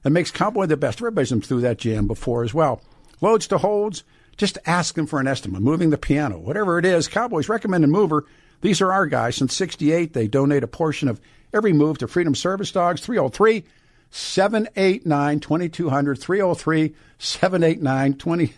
[0.05, 0.99] It makes Cowboy the best.
[0.99, 2.81] Everybody's been through that jam before as well.
[3.21, 4.05] Loads to holds,
[4.37, 5.61] just ask them for an estimate.
[5.61, 8.25] Moving the piano, whatever it is, Cowboys recommend a mover.
[8.61, 9.37] These are our guys.
[9.37, 11.21] Since 68, they donate a portion of
[11.53, 13.01] every move to Freedom Service Dogs.
[13.01, 13.65] 303
[14.11, 16.19] 789 2200.
[16.19, 18.13] 303 789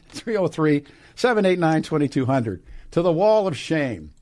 [0.09, 2.63] 303 789 2200.
[2.93, 4.13] To the wall of shame.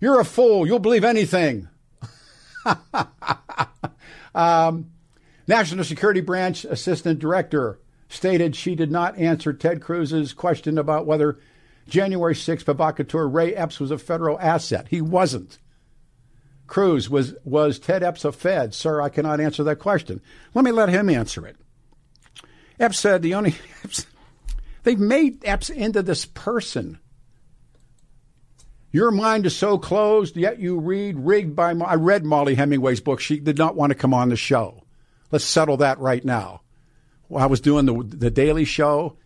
[0.00, 0.66] You're a fool.
[0.66, 1.68] You'll believe anything.
[4.38, 4.92] um,
[5.48, 11.38] National Security Branch Assistant Director stated she did not answer Ted Cruz's question about whether
[11.88, 14.86] January 6th provocateur Ray Epps was a federal asset.
[14.88, 15.58] He wasn't.
[16.68, 18.74] Cruz was was Ted Epps a Fed?
[18.74, 20.20] Sir, I cannot answer that question.
[20.54, 21.56] Let me let him answer it.
[22.78, 24.06] Epps said the only Epps,
[24.84, 26.98] they've made Epps into this person
[28.90, 31.72] your mind is so closed, yet you read rigged by.
[31.72, 33.20] I read Mollie Hemingway's book.
[33.20, 34.84] She did not want to come on the show.
[35.30, 36.62] Let's settle that right now.
[37.28, 39.16] Well, I was doing the the Daily Show,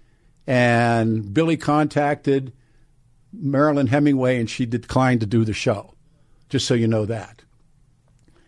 [0.47, 2.53] and Billy contacted
[3.33, 5.95] Marilyn Hemingway, and she declined to do the show.
[6.49, 7.43] Just so you know that.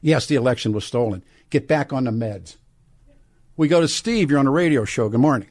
[0.02, 1.24] Yes, the election was stolen.
[1.48, 2.56] Get back on the meds.
[3.56, 4.30] We go to Steve.
[4.30, 5.08] You're on a radio show.
[5.08, 5.48] Good morning.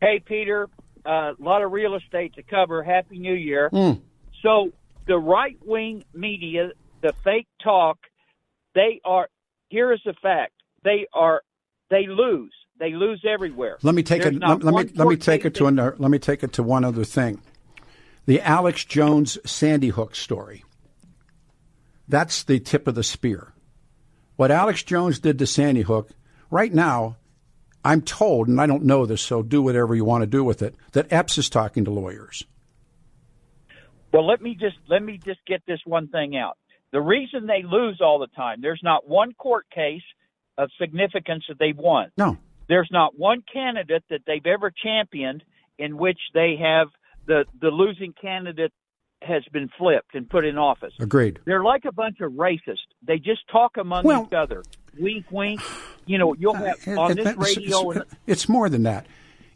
[0.00, 0.68] Hey, Peter.
[1.04, 2.82] A uh, lot of real estate to cover.
[2.82, 3.70] Happy New Year.
[3.72, 4.00] Mm.
[4.46, 4.70] So
[5.08, 6.70] the right wing media,
[7.02, 7.98] the fake talk,
[8.76, 9.28] they are.
[9.70, 10.52] Here is the fact:
[10.84, 11.42] they are.
[11.90, 12.52] They lose.
[12.78, 13.78] They lose everywhere.
[13.82, 14.42] Let me take There's it.
[14.42, 15.96] Let, let me let me take it to another.
[15.98, 17.42] Let me take it to one other thing.
[18.26, 20.64] The Alex Jones Sandy Hook story.
[22.06, 23.52] That's the tip of the spear.
[24.36, 26.10] What Alex Jones did to Sandy Hook,
[26.50, 27.16] right now,
[27.84, 30.62] I'm told, and I don't know this, so do whatever you want to do with
[30.62, 32.44] it, that Epps is talking to lawyers.
[34.16, 36.56] Well, let me just let me just get this one thing out.
[36.90, 40.00] The reason they lose all the time, there's not one court case
[40.56, 42.10] of significance that they've won.
[42.16, 42.38] No.
[42.66, 45.44] There's not one candidate that they've ever championed
[45.78, 46.88] in which they have
[47.26, 48.72] the the losing candidate
[49.20, 50.94] has been flipped and put in office.
[50.98, 51.40] Agreed.
[51.44, 52.86] They're like a bunch of racists.
[53.02, 54.62] They just talk among well, each other.
[54.98, 55.60] Wink, wink.
[56.06, 57.90] You know, you'll have on this radio.
[57.90, 59.06] It's, it's more than that.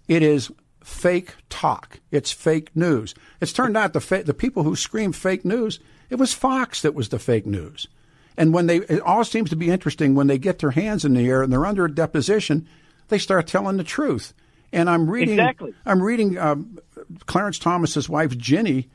[0.06, 0.50] It is
[0.82, 2.00] fake talk.
[2.10, 3.14] It's fake news.
[3.40, 6.94] It's turned out the fa- the people who scream fake news, it was Fox that
[6.94, 7.88] was the fake news.
[8.36, 11.14] And when they, it all seems to be interesting when they get their hands in
[11.14, 12.66] the air and they're under a deposition,
[13.08, 14.32] they start telling the truth.
[14.72, 15.74] And I'm reading, exactly.
[15.84, 16.78] I'm reading um,
[17.26, 18.88] Clarence Thomas's wife Ginny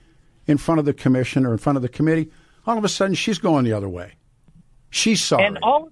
[0.47, 2.31] in front of the commission or in front of the committee.
[2.65, 4.13] All of a sudden, she's going the other way.
[4.89, 5.45] She's sorry.
[5.45, 5.89] And all,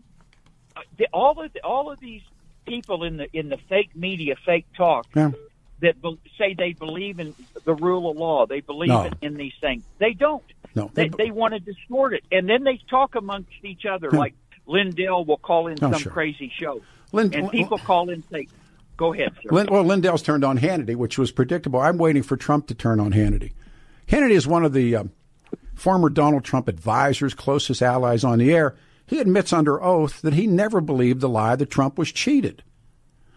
[1.11, 2.21] all of all of these
[2.65, 5.05] people in the in the fake media, fake talk.
[5.13, 5.31] Yeah
[5.83, 8.45] that be- say they believe in the rule of law.
[8.45, 9.03] They believe No.
[9.05, 9.83] in, in these things.
[9.99, 10.43] They don't.
[10.75, 10.89] No.
[10.93, 14.09] They, they want to distort it, and then they talk amongst each other.
[14.11, 14.33] Like
[14.65, 16.11] Lindell will call in Oh, some sure.
[16.11, 18.47] crazy show, Lind- and people call in and say,
[18.97, 21.79] "Go ahead, sir." Lin- well, Lindell's turned on Hannity, which was predictable.
[21.79, 23.53] I'm waiting for Trump to turn on Hannity.
[24.07, 25.03] Hannity is one of the uh,
[25.75, 28.75] former Donald Trump advisors, closest allies on the air.
[29.05, 32.63] He admits under oath that he never believed the lie that Trump was cheated.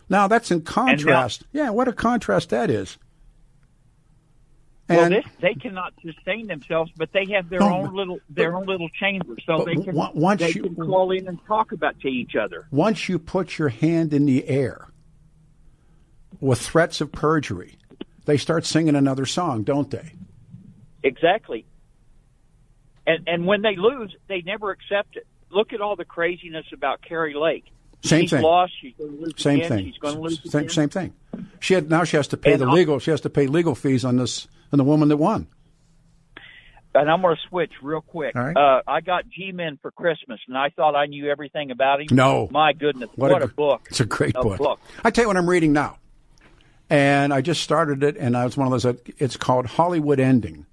[0.08, 1.44] Now that's in contrast.
[1.52, 2.96] yeah, what a contrast that is.
[4.88, 8.66] well, this, they cannot sustain themselves, but they have their No, own little their own
[8.66, 12.08] little chamber, so they can once they you- can call in and talk about to
[12.08, 12.66] each other.
[12.70, 14.88] once you put your hand in the air
[16.40, 17.78] with threats of perjury,
[18.26, 20.12] they start singing another song, don't they?
[21.02, 21.66] Exactly.
[23.08, 25.26] And and when they lose, they never accept it.
[25.50, 27.64] Look at all the craziness about Kari Lake.
[28.04, 28.42] Same she's thing.
[28.42, 28.72] lost.
[28.80, 29.68] She's going to lose Same again.
[29.68, 29.84] thing.
[29.86, 30.70] She's going to lose same, again.
[30.70, 31.14] same thing.
[31.60, 32.98] She had now she has to pay And the legal.
[32.98, 35.48] She has to pay legal fees on this on the woman that won.
[36.94, 38.34] And I'm going to switch real quick.
[38.34, 38.56] Right.
[38.56, 42.06] Uh, I got G-Men for Christmas, and I thought I knew everything about him.
[42.10, 42.48] No.
[42.50, 43.86] my goodness, what, a, gr- book!
[43.90, 44.56] It's a great A book.
[44.56, 44.80] book.
[45.04, 45.98] I tell you what I'm reading now,
[46.88, 48.96] and I just started it, and I was one of those.
[49.18, 50.64] It's called Hollywood Ending,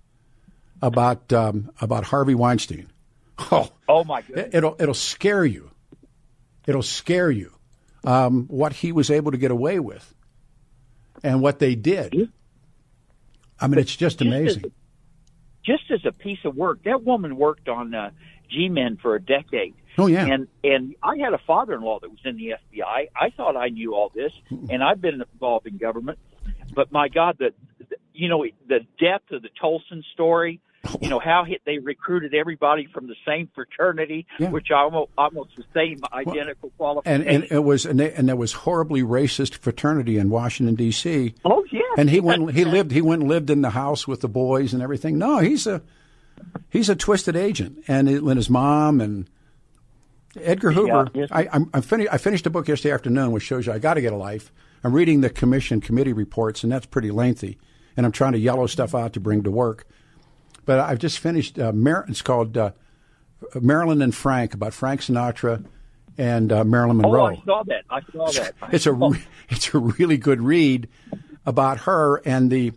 [0.82, 2.88] about um, about Harvey Weinstein.
[3.52, 4.50] Oh, Oh my goodness!
[4.54, 5.72] it, will it'll scare you.
[6.68, 7.52] It'll scare you
[8.04, 10.14] um, what he was able to get away with.
[11.24, 12.30] and what they did.
[13.60, 14.64] I mean, it's just Just amazing.
[14.66, 14.72] as-
[15.66, 18.10] Just as a piece of work, that woman worked on uh,
[18.50, 19.76] G-Men for a decade.
[19.98, 20.26] Oh, yeah.
[20.26, 23.08] And and I had a father-in-law that was in the FBI.
[23.16, 26.18] I thought I knew all this, and I've been involved in government.
[26.74, 30.60] But my God, the, the you know the depth of the Tolson story.
[31.02, 34.50] You know how he, they recruited everybody from the same fraternity, Yeah.
[34.50, 37.26] which almost, almost the same identical and qualifications.
[37.28, 41.34] and it was and, they, and there was horribly racist fraternity in Washington D.C.
[41.46, 44.20] oh yeah, And he went he lived he went and lived in the house with
[44.22, 45.18] the boys and everything.
[45.18, 45.82] No, he's a
[46.70, 49.30] he's a twisted agent, and, it, and his mom and
[50.36, 51.10] Edgar Hoover.
[51.14, 51.30] yes.
[51.32, 53.94] I I'm, I'm fini- I finished a book yesterday afternoon, which shows you I got
[53.94, 54.52] to get a life.
[54.84, 57.58] I'm reading the commission committee reports, and that's pretty lengthy.
[57.96, 59.88] And I'm trying to yellow stuff out to bring to work.
[60.66, 61.60] But I've just finished.
[61.60, 62.72] Uh, Mar- it's called uh,
[63.60, 65.66] Marilyn and Frank about Frank Sinatra
[66.18, 67.26] and uh, Marilyn oh, Monroe.
[67.26, 67.84] I saw that.
[67.90, 68.54] I saw that.
[68.72, 70.88] It's a re- it's a really good read
[71.46, 72.72] about her and the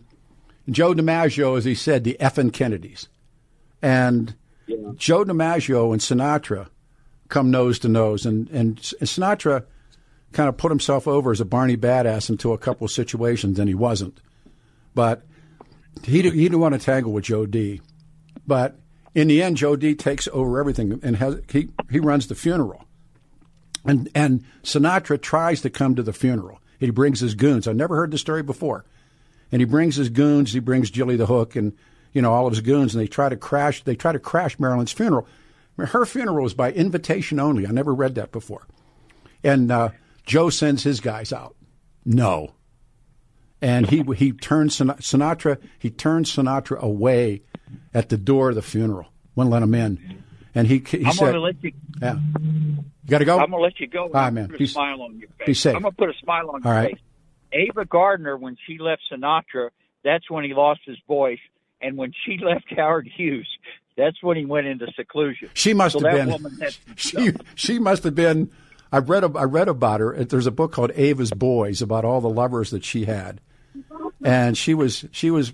[0.69, 3.07] Joe DiMaggio, as he said, the effing Kennedys,
[3.81, 4.35] and
[4.95, 6.67] Joe DiMaggio and Sinatra
[7.29, 9.65] come nose to nose, and and Sinatra
[10.33, 13.69] kind of put himself over as a Barney badass into a couple of situations, and
[13.69, 14.19] he wasn't,
[14.93, 15.23] but
[16.03, 17.81] he he didn't want to tangle with Joe D,
[18.45, 18.79] but
[19.15, 22.85] in the end, Joe D takes over everything and has he he runs the funeral.
[23.85, 26.59] And and Sinatra tries to come to the funeral.
[26.79, 27.67] He brings his goons.
[27.67, 28.85] I've never heard the story before.
[29.51, 30.53] And he brings his goons.
[30.53, 31.73] He brings Jilly the Hook and
[32.13, 32.93] you know all of his goons.
[32.93, 33.83] And they try to crash.
[33.83, 35.27] They try to crash Marilyn's funeral.
[35.77, 37.65] Her funeral is by invitation only.
[37.67, 38.67] I never read that before.
[39.43, 39.89] And uh,
[40.25, 41.55] Joe sends his guys out.
[42.03, 42.53] No.
[43.61, 45.57] And he he turns Sin- Sinatra.
[45.79, 47.41] He turns Sinatra away
[47.93, 49.07] at the door of the funeral.
[49.35, 50.23] Wouldn't let him in.
[50.53, 51.71] And he he I'm said, going to let you.
[52.01, 54.03] "Yeah, you got to go." I'm going to let you go.
[54.03, 54.49] All right, man.
[54.49, 55.45] Put a smile on your face.
[55.45, 55.75] be safe.
[55.75, 56.91] I'm going to put a smile on All your right.
[56.93, 57.01] face.
[57.53, 59.69] Ava Gardner, when she left Sinatra,
[60.03, 61.39] that's when he lost his voice,
[61.81, 63.47] and when she left Howard Hughes,
[63.95, 65.49] that's when he went into seclusion.
[65.53, 66.29] She must so have been.
[66.29, 66.59] Woman
[66.95, 68.51] She she must have been.
[68.91, 70.23] I read I read about her.
[70.23, 73.41] There's a book called Ava's Boys about all the lovers that she had,
[74.23, 75.53] and she was she was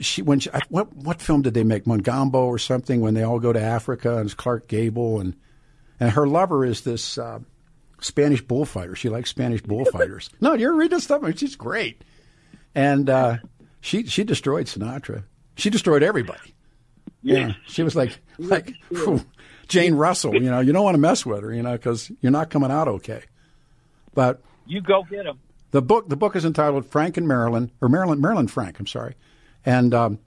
[0.00, 3.38] she when she, what what film did they make Mogambo or something when they all
[3.38, 5.34] go to Africa and it's Clark Gable and
[6.00, 7.38] and her lover is this uh,
[8.00, 8.94] Spanish bullfighter.
[8.96, 10.30] She likes Spanish bullfighters.
[10.40, 11.22] no, you're reading this stuff.
[11.22, 12.02] I mean, she's great,
[12.74, 13.36] and uh,
[13.80, 15.24] she she destroyed Sinatra.
[15.56, 16.54] She destroyed everybody.
[17.22, 19.24] Yeah, she was like like whew,
[19.68, 20.34] Jane Russell.
[20.34, 21.52] You know, you don't want to mess with her.
[21.52, 23.22] You know, because you're not coming out okay.
[24.14, 25.38] But You go get him.
[25.74, 28.78] The book the book is entitled Frank and Marilyn or Marilyn Marilyn Frank.
[28.78, 29.16] I'm sorry,
[29.66, 30.18] and um,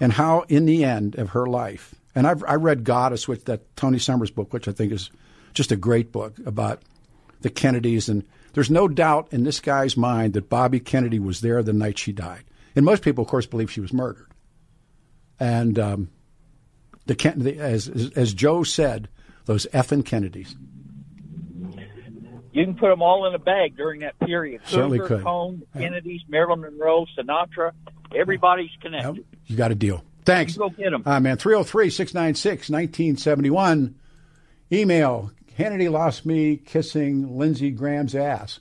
[0.00, 1.94] and how in the end of her life.
[2.16, 5.08] And I've I read Goddess, which that Tony Summers book, which I think is
[5.52, 6.82] just a great book about
[7.42, 8.08] the Kennedys.
[8.08, 8.24] And
[8.54, 12.10] there's no doubt in this guy's mind that Bobby Kennedy was there the night she
[12.10, 12.42] died.
[12.74, 14.32] And most people, of course, believe she was murdered.
[15.38, 16.10] And um,
[17.06, 19.08] the, as- as Joe said,
[19.44, 20.56] those effing Kennedys.
[22.54, 24.62] You can put them all in a bag during that period.
[24.64, 25.24] Certainly Hoover, could.
[25.24, 27.72] Cohn, Kennedys, Marilyn Monroe, Sinatra.
[28.14, 29.16] Everybody's connected.
[29.16, 30.04] Yep, you got a deal.
[30.24, 30.54] Thanks.
[30.54, 31.02] You go get 'em.
[31.04, 33.96] Uh, man, 303 696 1971.
[34.72, 38.60] Email Hannity lost me kissing Lindsey Graham's ass.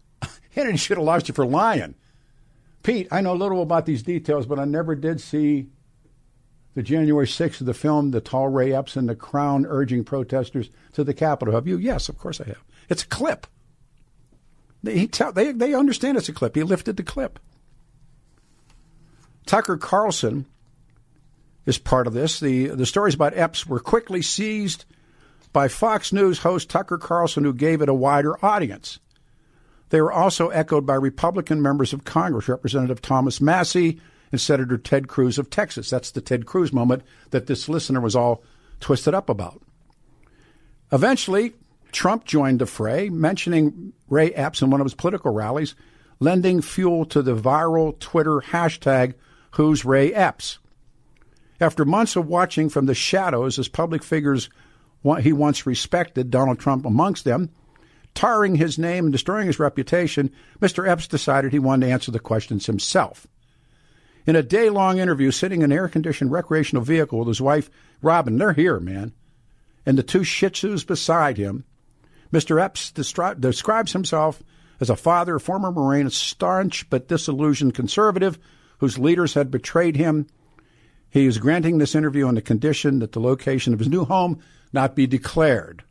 [0.54, 1.94] Hannity should have lost you for lying.
[2.82, 5.68] Pete, I know a little about these details, but I never did see
[6.74, 10.68] the January 6th of the film, The Tall Ray Epps and the Crown urging protesters
[10.92, 11.54] to the Capitol.
[11.54, 11.78] Have you?
[11.78, 12.62] Yes, of course I have.
[12.90, 13.46] It's a clip.
[14.82, 16.56] They, he tell, they, they understand it's a clip.
[16.56, 17.38] He lifted the clip.
[19.46, 20.46] Tucker Carlson
[21.66, 22.40] is part of this.
[22.40, 24.84] The the stories about Epps were quickly seized
[25.52, 28.98] by Fox News host Tucker Carlson, who gave it a wider audience.
[29.88, 35.08] They were also echoed by Republican members of Congress, Representative Thomas Massie and Senator Ted
[35.08, 35.90] Cruz of Texas.
[35.90, 38.44] That's the Ted Cruz moment that this listener was all
[38.78, 39.60] twisted up about.
[40.92, 41.54] Eventually,
[41.92, 45.74] Trump joined the fray, mentioning Ray Epps in one of his political rallies,
[46.18, 49.14] lending fuel to the viral Twitter hashtag
[49.52, 50.58] Who's Ray Epps.
[51.60, 54.48] After months of watching from the shadows as public figures
[55.20, 57.50] he once respected, Donald Trump amongst them,
[58.14, 60.30] tarring his name and destroying his reputation,
[60.60, 60.88] Mr.
[60.88, 63.26] Epps decided he wanted to answer the questions himself.
[64.26, 67.70] In a day long interview, sitting in an air conditioned recreational vehicle with his wife,
[68.02, 69.12] Robin, they're here, man,
[69.86, 71.64] and the two Shih Tzus beside him,
[72.32, 72.62] Mr.
[72.62, 74.42] Epps destri- describes himself
[74.80, 78.38] as a father, former Marine, a staunch but disillusioned conservative
[78.78, 80.26] whose leaders had betrayed him.
[81.10, 84.40] He is granting this interview on the condition that the location of his new home
[84.72, 85.84] not be declared.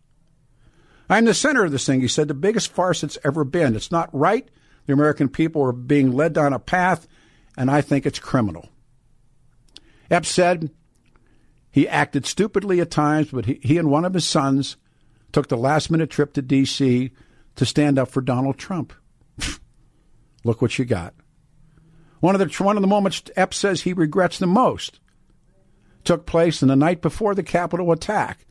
[1.10, 3.76] I'm the center of this thing, he said, the biggest farce it's ever been.
[3.76, 4.48] It's not right.
[4.86, 7.08] The American people are being led down a path,
[7.58, 8.70] and I think it's criminal.
[10.10, 10.72] Epps said
[11.72, 14.78] he acted stupidly at times, but he, he and one of his sons
[15.32, 17.12] took the last minute trip to D.C.
[17.56, 18.94] to stand up for Donald Trump.
[20.44, 21.14] Look what you got.
[22.20, 25.00] One of the one of the moments Epps says he regrets the most
[26.04, 28.46] took place in the night before the Capitol attack.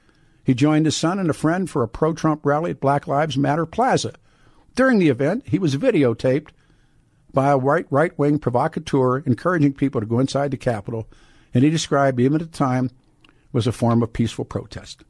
[0.45, 3.67] He joined his son and a friend for a pro-Trump rally at Black Lives Matter
[3.67, 4.15] Plaza.
[4.75, 6.51] During the event, he was videotaped
[7.33, 11.09] by a right right-wing provocateur encouraging people to go inside the Capitol,
[11.53, 12.91] and he described even at the time
[13.53, 15.05] was a form of peaceful protest.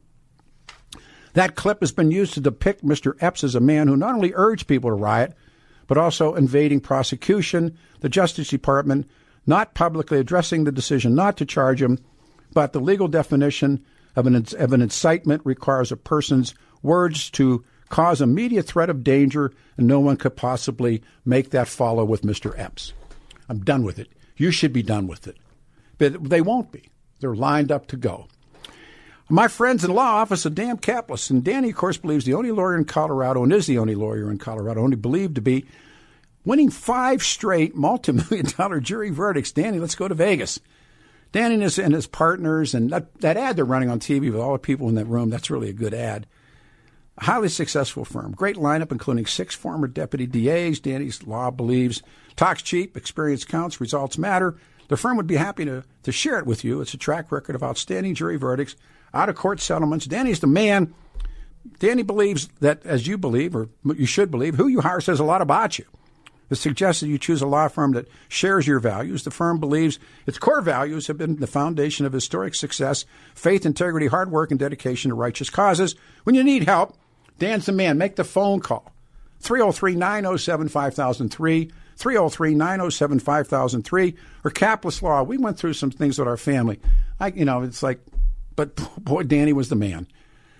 [1.39, 3.13] That clip has been used to depict Mr.
[3.21, 5.33] Epps as a man who not only urged people to riot,
[5.87, 9.09] but also invading prosecution, the Justice Department
[9.47, 11.97] not publicly addressing the decision not to charge him,
[12.51, 13.85] but the legal definition
[14.17, 19.53] of an, of an incitement requires a person's words to cause immediate threat of danger,
[19.77, 22.53] and no one could possibly make that follow with Mr.
[22.59, 22.91] Epps.
[23.47, 24.09] I'm done with it.
[24.35, 25.37] You should be done with it.
[25.99, 26.89] But they won't be.
[27.21, 28.27] They're lined up to go.
[29.31, 32.49] My friends in law office of Dan Caplis, and Danny, of course, believes the only
[32.49, 35.67] lawyer in Colorado, and is the only lawyer in Colorado, only believed to be,
[36.43, 39.51] winning five straight multi-million dollar jury verdicts.
[39.51, 40.59] Danny, let's go to Vegas.
[41.31, 44.41] Danny and his, and his partners, and that, that ad they're running on TV with
[44.41, 46.25] all the people in that room, that's really a good ad.
[47.19, 48.31] A highly successful firm.
[48.31, 50.79] Great lineup, including six former deputy DAs.
[50.79, 52.01] Danny's law believes
[52.35, 54.57] talks cheap, experience counts, results matter.
[54.87, 56.81] The firm would be happy to, to share it with you.
[56.81, 58.75] It's a track record of outstanding jury verdicts
[59.13, 60.05] out of court settlements.
[60.05, 60.93] Danny's the man.
[61.79, 65.23] Danny believes that, as you believe, or you should believe, who you hire says a
[65.23, 65.85] lot about you.
[66.49, 69.23] It suggests that you choose a law firm that shares your values.
[69.23, 73.05] The firm believes its core values have been the foundation of historic success
[73.35, 75.95] faith, integrity, hard work, and dedication to righteous causes.
[76.23, 76.97] When you need help,
[77.37, 77.97] Dan's the man.
[77.97, 78.91] Make the phone call
[79.41, 81.71] 303 907 5003.
[81.99, 85.21] 303 907 5003 or Caplis Law.
[85.21, 86.79] We went through some things with our family.
[87.19, 87.99] I, you know, it's like
[88.59, 90.05] but boy, Danny was the man.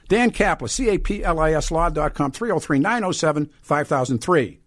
[0.07, 4.59] Dan Caplis, C A P L I S law.com, 303 907 5003.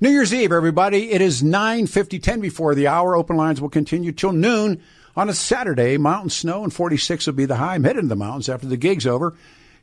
[0.00, 1.12] New Year's Eve, everybody.
[1.12, 3.14] It is 9.50, 10 before the hour.
[3.14, 4.82] Open lines will continue till noon
[5.14, 5.96] on a Saturday.
[5.96, 7.76] Mountain snow and 46 will be the high.
[7.76, 9.36] I'm to the mountains after the gig's over.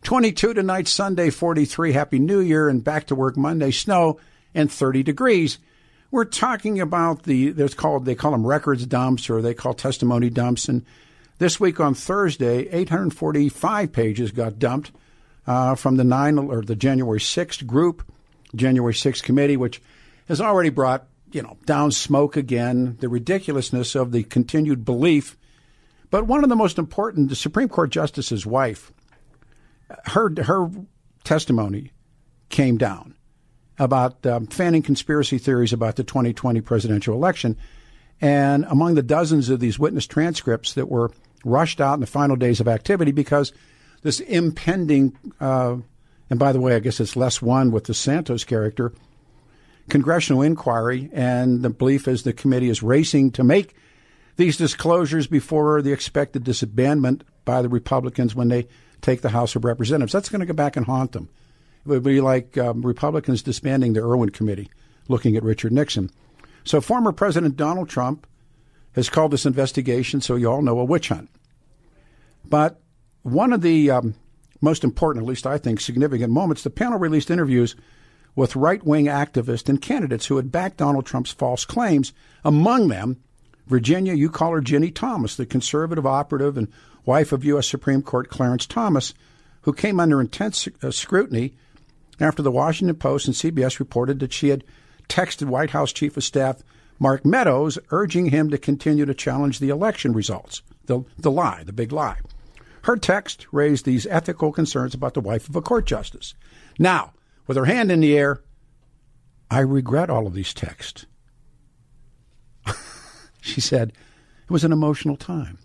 [0.04, 1.94] 22 tonight, Sunday, 43.
[1.94, 3.72] Happy New Year and back to work Monday.
[3.72, 4.20] Snow
[4.54, 5.58] and 30 degrees.
[6.12, 10.30] We're talking about the, there's called, they call them records dumps or they call testimony
[10.30, 10.68] dumps.
[10.68, 10.86] And
[11.44, 14.94] this week on Thursday, 845 pages got dumped
[15.46, 18.10] uh, from the nine or the January 6th group,
[18.56, 19.82] January 6th committee, which
[20.30, 25.38] has already brought you know down smoke again, the ridiculousness of the continued belief.
[26.10, 28.94] But one of the most important, the Supreme Court justice's wife,
[30.06, 30.72] her her
[31.26, 31.92] testimony
[32.48, 33.16] came down
[33.78, 37.58] about um, fanning conspiracy theories about the 2020 presidential election.
[38.22, 41.12] And among the dozens of these witness transcripts that were
[41.44, 43.54] rushed out in the final days of activity because
[44.02, 45.78] this impending, uh,
[46.30, 48.94] and by the way, I guess it's less one with the Santos character,
[49.90, 53.76] congressional inquiry, and the belief is the committee is racing to make
[54.36, 58.68] these disclosures before the expected disbandment by the Republicans when they
[59.02, 60.14] take the House of Representatives.
[60.14, 61.30] That's going to go back and haunt them.
[61.86, 64.70] It would be like um, Republicans disbanding the Ervin Committee,
[65.10, 66.10] looking at Richard Nixon.
[66.64, 68.26] So, former President Donald Trump
[68.96, 71.30] has called this investigation, so you all know, a witch hunt.
[72.46, 72.80] But
[73.24, 74.16] one of the um,
[74.62, 77.76] most important, at least I think, significant moments, the panel released interviews
[78.36, 82.14] with right wing activists and candidates who had backed Donald Trump's false claims.
[82.44, 83.22] Among them,
[83.68, 86.68] Virginia, you call her Ginny Thomas, the conservative operative and
[87.06, 87.68] wife of U.S.
[87.68, 89.14] Supreme Court Clarence Thomas,
[89.62, 91.54] who came under intense uh, scrutiny
[92.20, 94.64] after the Washington Post and CBS reported that she had
[95.08, 96.64] texted White House Chief of Staff
[97.04, 101.74] Mark Meadows urging him to continue to challenge the election results, the, the lie, the
[101.74, 102.20] big lie.
[102.84, 106.34] Her text raised these ethical concerns about the wife of a court justice.
[106.80, 107.12] Now,
[107.46, 108.42] with her hand in the air,
[109.52, 111.06] I regret all of these texts.
[113.42, 113.90] she said,
[114.44, 115.58] it was an emotional time.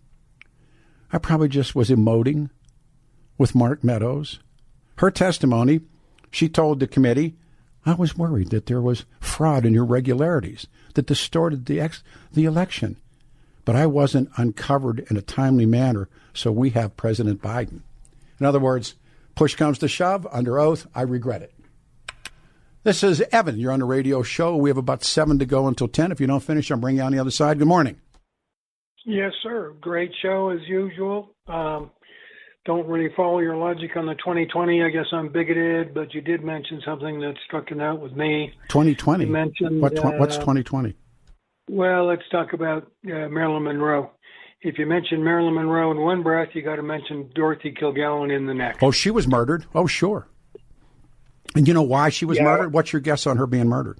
[1.12, 2.50] I probably just was emoting
[3.38, 4.40] with Mark Meadows.
[4.96, 5.82] Her testimony,
[6.32, 7.36] she told the committee,
[7.88, 12.96] I was worried that there was fraud and irregularities that distorted the, ex- the election.
[13.64, 17.82] But I wasn't uncovered in a timely manner, so we have President Biden.
[18.40, 18.94] In other words,
[19.34, 21.54] push comes to shove, under oath, I regret it.
[22.84, 23.58] This is Evan.
[23.58, 24.56] You're on the radio show.
[24.56, 26.12] We have about seven to go until 10.
[26.12, 27.58] If you don't finish, I'm bringing you on the other side.
[27.58, 28.00] Good morning.
[29.04, 29.74] Yes, sir.
[29.80, 31.34] Great show as usual.
[31.46, 31.90] Um,
[32.68, 34.82] don't really follow your logic on the 2020.
[34.82, 38.52] I guess I'm bigoted, but you did mention something that struck a note with me.
[38.68, 39.24] 2020.
[39.24, 40.94] You mentioned what, tw- what's uh, 2020?
[41.70, 44.10] Well, let's talk about uh, Marilyn Monroe.
[44.60, 48.44] If you mention Marilyn Monroe in one breath, you got to mention Dorothy Kilgallen in
[48.44, 48.82] the next.
[48.82, 49.64] Oh, she was murdered.
[49.74, 50.28] Oh, sure.
[51.56, 52.44] And you know why she was Yeah.
[52.44, 52.74] murdered?
[52.74, 53.98] What's your guess on her being murdered?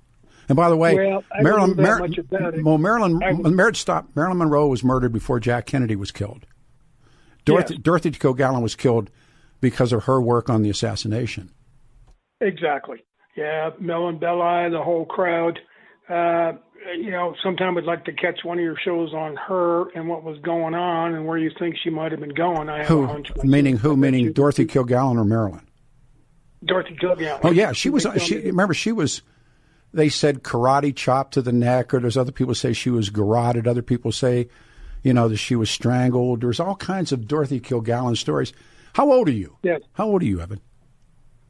[0.50, 2.62] And by the way, Well, Marilyn, know much about it.
[2.62, 4.08] well, Marilyn, I- Marilyn, stop.
[4.14, 6.44] Marilyn Monroe was murdered before Jack Kennedy was killed.
[7.48, 7.82] Dorothy, Yes.
[7.82, 9.10] Dorothy Kilgallen was killed
[9.60, 11.50] because of her work on the assassination.
[12.40, 12.98] Exactly.
[13.36, 15.58] Yeah, Melvin Belli, the whole crowd.
[16.08, 16.52] Uh,
[16.96, 20.22] you know, sometime I'd like to catch one of your shows on her and what
[20.24, 22.68] was going on and where you think she might have been going.
[22.68, 23.02] I have Who?
[23.04, 23.28] a hunch.
[23.44, 23.96] Meaning who?
[23.96, 25.66] Meaning Dorothy Kilgallen or Marilyn?
[26.64, 27.40] Dorothy Kilgallen.
[27.44, 28.06] Oh yeah, she was.
[28.18, 29.22] She remember she was.
[29.92, 33.66] They said karate chop to the neck, or there's other people say she was garroted.
[33.66, 34.48] Other people say,
[35.02, 36.40] you know, that she was strangled.
[36.40, 38.52] There's all kinds of Dorothy Kilgallen stories.
[38.94, 39.56] How old are you?
[39.62, 39.80] Yes.
[39.92, 40.60] How old are you, Evan?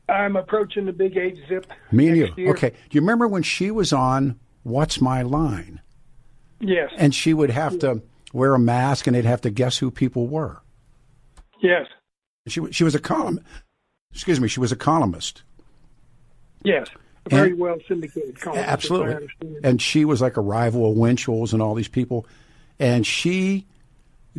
[0.09, 1.66] I'm approaching the big age zip.
[1.92, 2.28] Me and you.
[2.36, 2.51] year.
[2.53, 2.70] Okay.
[2.70, 5.80] Do you remember when she was on What's My Line?
[6.61, 6.90] Yes.
[6.96, 10.26] And she would have to wear a mask, and they'd have to guess who people
[10.26, 10.61] were.
[11.62, 11.86] yes.
[12.46, 13.40] She she was a column.
[14.14, 14.49] Excuse me.
[14.49, 15.42] She was a columnist.
[16.64, 16.88] Yes.
[17.26, 18.59] A very And- well syndicated column.
[18.59, 19.28] if I Absolutely.
[19.62, 22.26] And she was like a rival of Winchell's and all these people.
[22.78, 23.66] And she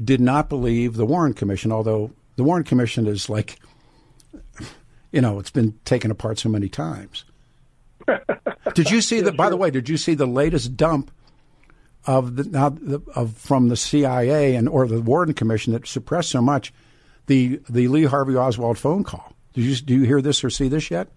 [0.02, 3.58] did not believe the Warren Commission, although the Warren Commission is like,
[5.12, 7.26] you know, it's been taken apart so many times.
[8.74, 9.32] did you see the?
[9.32, 11.12] By the way, did you see the latest dump
[12.06, 16.30] of the now the, of from the CIA and or the Warren Commission that suppressed
[16.30, 16.74] so much
[17.28, 19.34] the the Lee Harvey Oswald phone call?
[19.54, 21.10] Did you do you hear this or see this yet?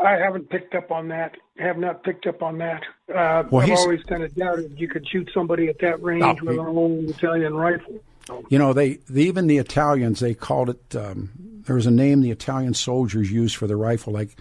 [0.00, 1.36] I haven't picked up on that.
[1.58, 2.82] Have not picked up on that.
[3.12, 6.32] Uh, Well, I've always kind of doubted you could shoot somebody at that range No,
[6.34, 7.98] with he- an old Italian rifle.
[8.50, 10.94] You know, they, they even the Italians they called it.
[10.96, 11.30] Um,
[11.66, 14.36] there was a name the Italian soldiers used for the rifle, like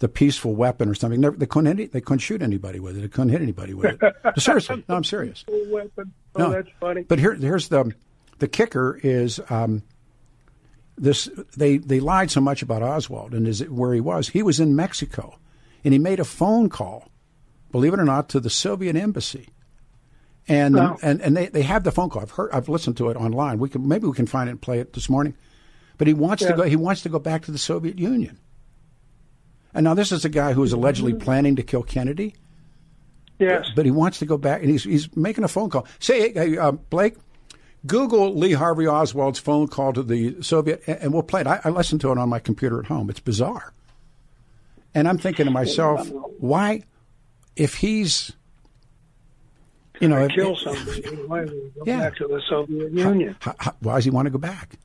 [0.00, 1.18] the peaceful weapon or something.
[1.20, 3.00] Never, they couldn't hit, they couldn't shoot anybody with it.
[3.00, 4.14] They couldn't hit anybody with it.
[4.38, 5.44] Seriously, no, I'm serious.
[5.48, 6.12] Weapon.
[6.36, 7.02] Oh, No, that's funny.
[7.02, 7.94] But here, here's the
[8.38, 9.82] the kicker is um,
[10.96, 11.28] this.
[11.56, 14.28] They they lied so much about Oswald and is where he was.
[14.28, 15.38] He was in Mexico,
[15.84, 17.08] and he made a phone call,
[17.70, 19.48] believe it or not, to the Soviet embassy.
[20.48, 20.98] And Wow.
[21.02, 22.22] and and they, they have the phone call.
[22.22, 22.50] I've heard.
[22.52, 23.58] I've listened to it online.
[23.58, 25.34] We can maybe we can find it and play it this morning.
[25.98, 26.62] But he wants to go.
[26.64, 28.38] He wants to go back to the Soviet Union.
[29.74, 32.34] And now this is a guy who is allegedly planning to kill Kennedy
[33.42, 33.70] yes.
[33.74, 35.86] but he wants to go back, and he's he's making a phone call.
[35.98, 37.16] Say, hey, uh, Blake,
[37.86, 41.46] Google Lee Harvey Oswald's phone call to the Soviet, and, we'll play it.
[41.46, 43.10] I, I listened to it on my computer at home.
[43.10, 43.72] It's bizarre,
[44.94, 46.08] and I'm thinking to myself,
[46.38, 46.82] why,
[47.56, 48.32] if he's,
[50.00, 51.02] you know, if- kill somebody.
[51.26, 51.98] Why would we go Yeah.
[52.00, 53.36] back to the Soviet Union?
[53.40, 54.76] how, how, why does he want to go back?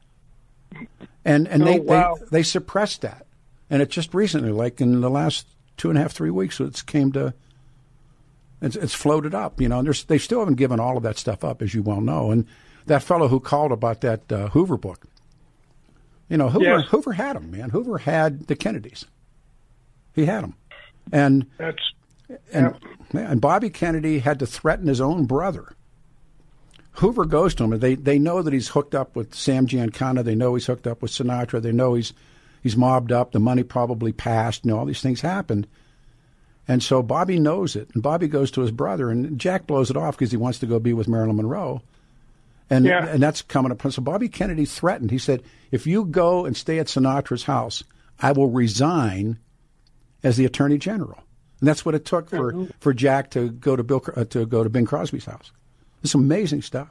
[1.23, 2.15] And and oh, they, Oh, wow.
[2.19, 3.25] they they suppressed that,
[3.69, 6.81] and it just recently, like in the last two and a half three weeks, it's
[6.81, 7.33] came to.
[8.59, 9.77] It's, it's floated up, you know.
[9.77, 12.31] And there's, they still haven't given all of that stuff up, as you well know.
[12.31, 12.47] And
[12.87, 15.05] that fellow who called about that uh, Hoover book,
[16.29, 16.87] you know, Hoover Yes.
[16.89, 17.69] Hoover had them, man.
[17.69, 19.05] Hoover had the Kennedys.
[20.13, 20.55] He had them,
[21.11, 21.79] and That's
[22.51, 22.75] and
[23.13, 25.73] and Bobby Kennedy had to threaten his own brother.
[26.93, 30.23] Hoover goes to him, and they, they know that he's hooked up with Sam Giancana.
[30.23, 31.61] They know he's hooked up with Sinatra.
[31.61, 32.11] They know he's
[32.63, 33.31] he's mobbed up.
[33.31, 34.65] The money probably passed.
[34.65, 35.67] You know, all these things happened.
[36.67, 39.95] And so Bobby knows it, and Bobby goes to his brother, and Jack blows it
[39.95, 41.81] off because he wants to go be with Marilyn Monroe,
[42.69, 43.05] and Yeah.
[43.07, 43.81] and that's coming up.
[43.91, 45.11] So Bobby Kennedy threatened.
[45.11, 47.83] He said, "If you go and stay at Sinatra's house,
[48.19, 49.37] I will resign
[50.23, 51.19] as the Attorney General."
[51.59, 54.63] And that's what it took for, for Jack to go to Bill uh, to go
[54.63, 55.51] to Bing Crosby's house.
[56.03, 56.89] It's amazing stuff.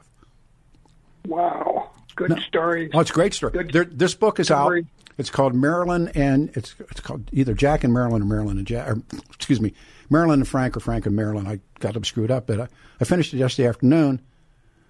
[1.25, 1.89] wow.
[2.15, 2.89] Good story.
[2.95, 3.67] Oh, it's a great story.
[3.71, 4.73] There, this book is out.
[5.19, 8.87] It's called Marilyn and it's it's called either Jack and Marilyn or Marilyn and Jack.
[8.89, 9.01] Or,
[9.35, 9.73] excuse me,
[10.09, 11.45] Marilyn and Frank or Frank and Marilyn.
[11.47, 12.67] I got them screwed up, but I,
[12.99, 14.19] I finished it yesterday afternoon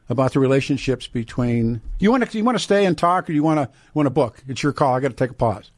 [0.10, 1.82] about the relationships between.
[2.00, 4.12] You want to you want to stay and talk, or you want to want a
[4.12, 4.44] book?
[4.48, 4.96] It's your call.
[4.96, 5.72] I got to take a pause.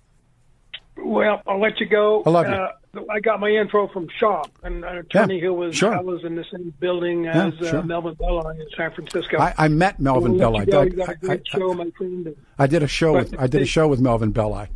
[0.98, 2.24] Well, I'll let you go.
[2.26, 2.54] I love you.
[2.54, 2.72] Uh,
[3.10, 5.96] I got my info from Shaw, an attorney Yeah, who was sure.
[5.96, 7.78] I was in the same building Yeah, as sure.
[7.80, 9.38] uh, Melvin Belli in San Francisco.
[9.40, 10.52] I, I met Melvin I'll Bell.
[10.54, 10.98] let I you did.
[10.98, 12.36] You got a I, I- show, my friend.
[12.58, 14.68] I did a show But with I did a show with Melvin Belli.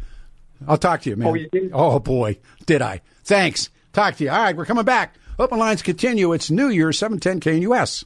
[0.68, 1.28] I'll talk to you, man.
[1.28, 1.72] Oh, you did?
[1.74, 2.38] Oh boy,
[2.68, 3.02] did I?
[3.24, 3.70] Thanks.
[3.92, 4.30] Talk to you.
[4.30, 5.16] All right, we're coming back.
[5.40, 6.32] Open lines continue.
[6.34, 8.06] It's New Year, seven ten KNUS.